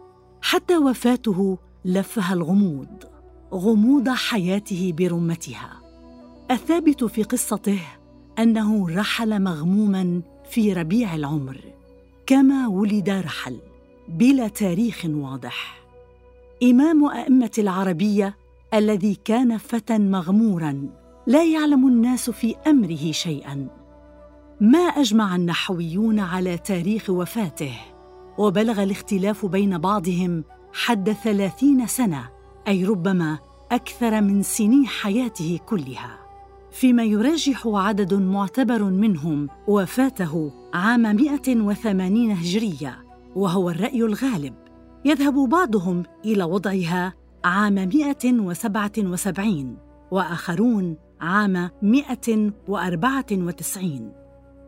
حتى 0.42 0.78
وفاته 0.78 1.58
لفها 1.86 2.34
الغموض. 2.34 3.13
غموض 3.54 4.10
حياته 4.10 4.94
برمتها. 4.98 5.82
الثابت 6.52 7.04
في 7.04 7.24
قصته 7.24 7.80
أنه 8.40 8.90
رحل 8.90 9.42
مغموما 9.42 10.22
في 10.50 10.74
ربيع 10.74 11.16
العمر 11.16 11.62
كما 12.28 12.68
ولد 12.68 13.10
رحل 13.10 13.58
بلا 14.10 14.48
تاريخ 14.48 15.06
واضح. 15.06 15.84
إمام 16.64 17.06
أئمة 17.06 17.52
العربية 17.58 18.38
الذي 18.74 19.18
كان 19.26 19.58
فتى 19.58 19.98
مغمورا 19.98 20.90
لا 21.28 21.44
يعلم 21.44 21.88
الناس 21.88 22.30
في 22.30 22.56
أمره 22.68 23.12
شيئا. 23.12 23.68
ما 24.62 24.80
أجمع 24.80 25.36
النحويون 25.36 26.20
على 26.20 26.58
تاريخ 26.58 27.10
وفاته 27.10 27.76
وبلغ 28.38 28.84
الاختلاف 28.84 29.46
بين 29.46 29.78
بعضهم 29.78 30.44
حد 30.74 31.12
ثلاثين 31.12 31.88
سنة 31.88 32.33
أي 32.68 32.86
ربما 32.86 33.40
أكثر 33.72 34.22
من 34.22 34.44
سني 34.44 34.88
حياته 34.88 35.60
كلها. 35.66 36.20
فيما 36.72 37.04
يرجح 37.04 37.68
عدد 37.68 38.14
معتبر 38.14 38.84
منهم 38.84 39.50
وفاته 39.68 40.52
عام 40.74 41.02
180 41.02 42.32
هجرية 42.32 43.04
وهو 43.36 43.70
الرأي 43.70 44.04
الغالب. 44.04 44.54
يذهب 45.06 45.50
بعضهم 45.50 46.04
إلى 46.26 46.44
وضعها 46.44 47.14
عام 47.44 47.74
177 47.74 49.78
وآخرون 50.12 50.98
عام 51.22 51.70
194 51.82 54.12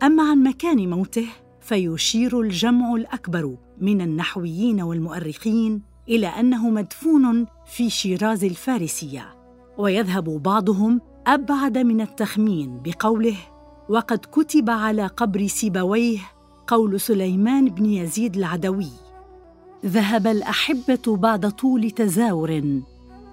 أما 0.03 0.23
عن 0.23 0.43
مكان 0.43 0.89
موته 0.89 1.27
فيشير 1.62 2.41
الجمع 2.41 2.95
الأكبر 2.95 3.58
من 3.81 4.01
النحويين 4.01 4.81
والمؤرخين 4.81 5.81
إلى 6.10 6.28
أنه 6.28 6.70
مدفون 6.70 7.46
في 7.65 7.89
شيراز 7.89 8.44
الفارسية 8.44 9.36
ويذهب 9.78 10.24
بعضهم 10.24 11.02
أبعد 11.28 11.78
من 11.78 12.02
التخمين 12.02 12.82
بقوله 12.84 13.38
وقد 13.89 14.20
كتب 14.32 14.70
على 14.70 15.08
قبر 15.08 15.48
سيبويه 15.48 16.20
قول 16.68 17.00
سليمان 17.00 17.70
بن 17.70 17.86
يزيد 17.86 18.38
العدوي 18.38 18.89
ذهب 19.86 20.28
الأحبة 20.28 21.18
بعد 21.18 21.52
طول 21.52 21.91
تزاور 21.91 22.82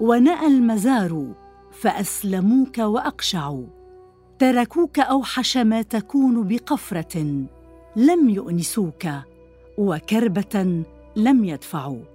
ونأى 0.01 0.47
المزار 0.47 1.35
فأسلموك 1.73 2.79
وأقشعوا. 2.79 3.67
تركوك 4.39 4.99
أوحش 4.99 5.57
ما 5.57 5.83
تكون 5.83 6.49
بقفرة 6.49 7.45
لم 7.97 8.29
يؤنسوك 8.29 9.07
وكربة 9.79 10.85
لم 11.17 11.45
يدفعوا. 11.45 12.12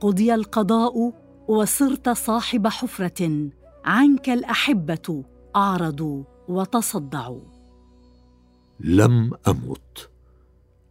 قضي 0.00 0.34
القضاء 0.34 1.12
وصرت 1.48 2.08
صاحب 2.08 2.66
حفرة 2.66 3.48
عنك 3.84 4.30
الأحبة 4.30 5.24
اعرضوا 5.56 6.24
وتصدعوا 6.48 7.40
لم 8.80 9.30
أمت 9.48 10.10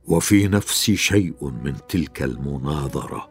وفي 0.08 0.48
نفسي 0.48 0.96
شيء 0.96 1.52
من 1.64 1.76
تلك 1.90 2.24
المناظرة 2.24 3.30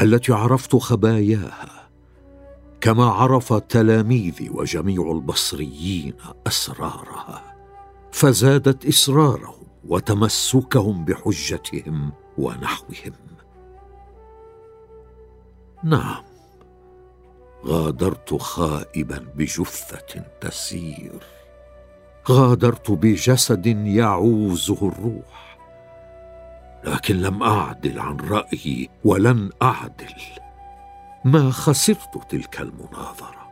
التي 0.00 0.32
عرفت 0.32 0.76
خباياها 0.76 1.90
كما 2.80 3.04
عرف 3.04 3.52
تلاميذي 3.52 4.50
وجميع 4.50 5.10
البصريين 5.10 6.14
أسرارها 6.46 7.54
فزادت 8.12 8.86
إصرارهم 8.86 9.66
وتمسكهم 9.88 11.04
بحجتهم 11.04 12.12
ونحوهم. 12.38 13.31
نعم. 15.84 16.24
غادرت 17.66 18.34
خائبا 18.34 19.26
بجثة 19.34 20.24
تسير. 20.40 21.20
غادرت 22.28 22.90
بجسد 22.90 23.66
يعوزه 23.66 24.88
الروح. 24.88 25.58
لكن 26.84 27.16
لم 27.16 27.42
أعدل 27.42 27.98
عن 27.98 28.16
رأيي 28.16 28.90
ولن 29.04 29.50
أعدل. 29.62 30.14
ما 31.24 31.50
خسرت 31.50 32.30
تلك 32.30 32.60
المناظرة. 32.60 33.50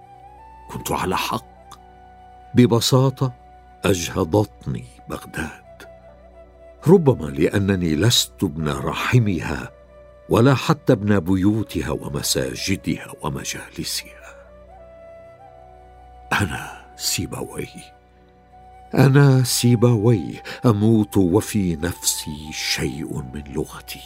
كنت 0.70 0.92
على 0.92 1.16
حق. 1.16 1.80
ببساطة 2.54 3.32
أجهضتني 3.84 4.84
بغداد. 5.08 5.60
ربما 6.86 7.26
لأنني 7.30 7.94
لست 7.94 8.44
ابن 8.44 8.68
رحمها. 8.68 9.79
ولا 10.30 10.54
حتى 10.54 10.92
ابن 10.92 11.20
بيوتها 11.20 11.90
ومساجدها 11.90 13.12
ومجالسها. 13.22 14.34
أنا 16.32 16.86
سيبويه 16.96 18.00
أنا 18.94 19.42
سيبويه 19.42 20.42
أموت 20.66 21.16
وفي 21.16 21.76
نفسي 21.76 22.52
شيء 22.52 23.22
من 23.34 23.44
لغتي. 23.46 24.00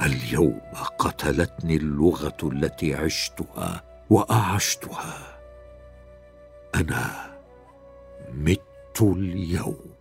اليوم 0.00 0.60
قتلتني 0.98 1.76
اللغة 1.76 2.36
التي 2.42 2.94
عشتها 2.94 3.82
وأعشتها. 4.10 5.38
أنا 6.74 7.36
مت 8.32 9.00
اليوم. 9.02 9.94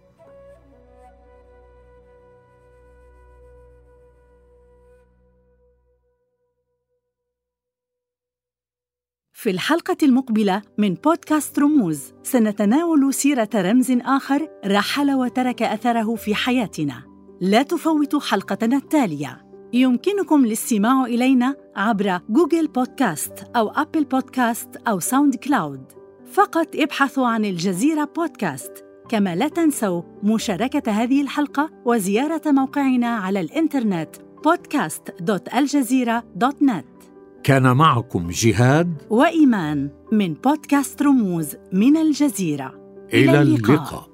في 9.43 9.49
الحلقة 9.49 9.97
المقبلة 10.03 10.61
من 10.77 10.93
بودكاست 10.93 11.59
رموز. 11.59 12.13
سنتناول 12.23 13.13
سيرة 13.13 13.49
رمز 13.55 13.91
آخر 13.91 14.47
رحل 14.65 15.11
وترك 15.11 15.61
أثره 15.61 16.15
في 16.15 16.35
حياتنا. 16.35 17.03
لا 17.41 17.63
تفوتوا 17.63 18.19
حلقتنا 18.19 18.77
التالية. 18.77 19.45
يمكنكم 19.73 20.45
الاستماع 20.45 21.05
إلينا 21.05 21.55
عبر 21.75 22.19
جوجل 22.29 22.67
بودكاست 22.67 23.33
أو 23.55 23.69
أبل 23.69 24.03
بودكاست 24.03 24.69
أو 24.87 24.99
ساوند 24.99 25.35
كلاود. 25.35 25.83
فقط 26.31 26.67
ابحثوا 26.75 27.27
عن 27.27 27.45
الجزيرة 27.45 28.09
بودكاست. 28.15 28.85
كما 29.09 29.35
لا 29.35 29.47
تنسوا 29.47 30.01
مشاركة 30.23 30.91
هذه 30.91 31.21
الحلقة 31.21 31.69
وزيارة 31.85 32.51
موقعنا 32.51 33.15
على 33.15 33.39
الإنترنت 33.39 34.15
podcast.aljazeera.net 34.47 36.92
كان 37.43 37.77
معكم 37.77 38.29
جهاد 38.29 39.01
وإيمان 39.09 39.89
من 40.11 40.33
بودكاست 40.33 41.01
رموز 41.01 41.55
من 41.73 41.97
الجزيرة. 41.97 42.73
إلى 43.13 43.41
اللقاء. 43.41 44.12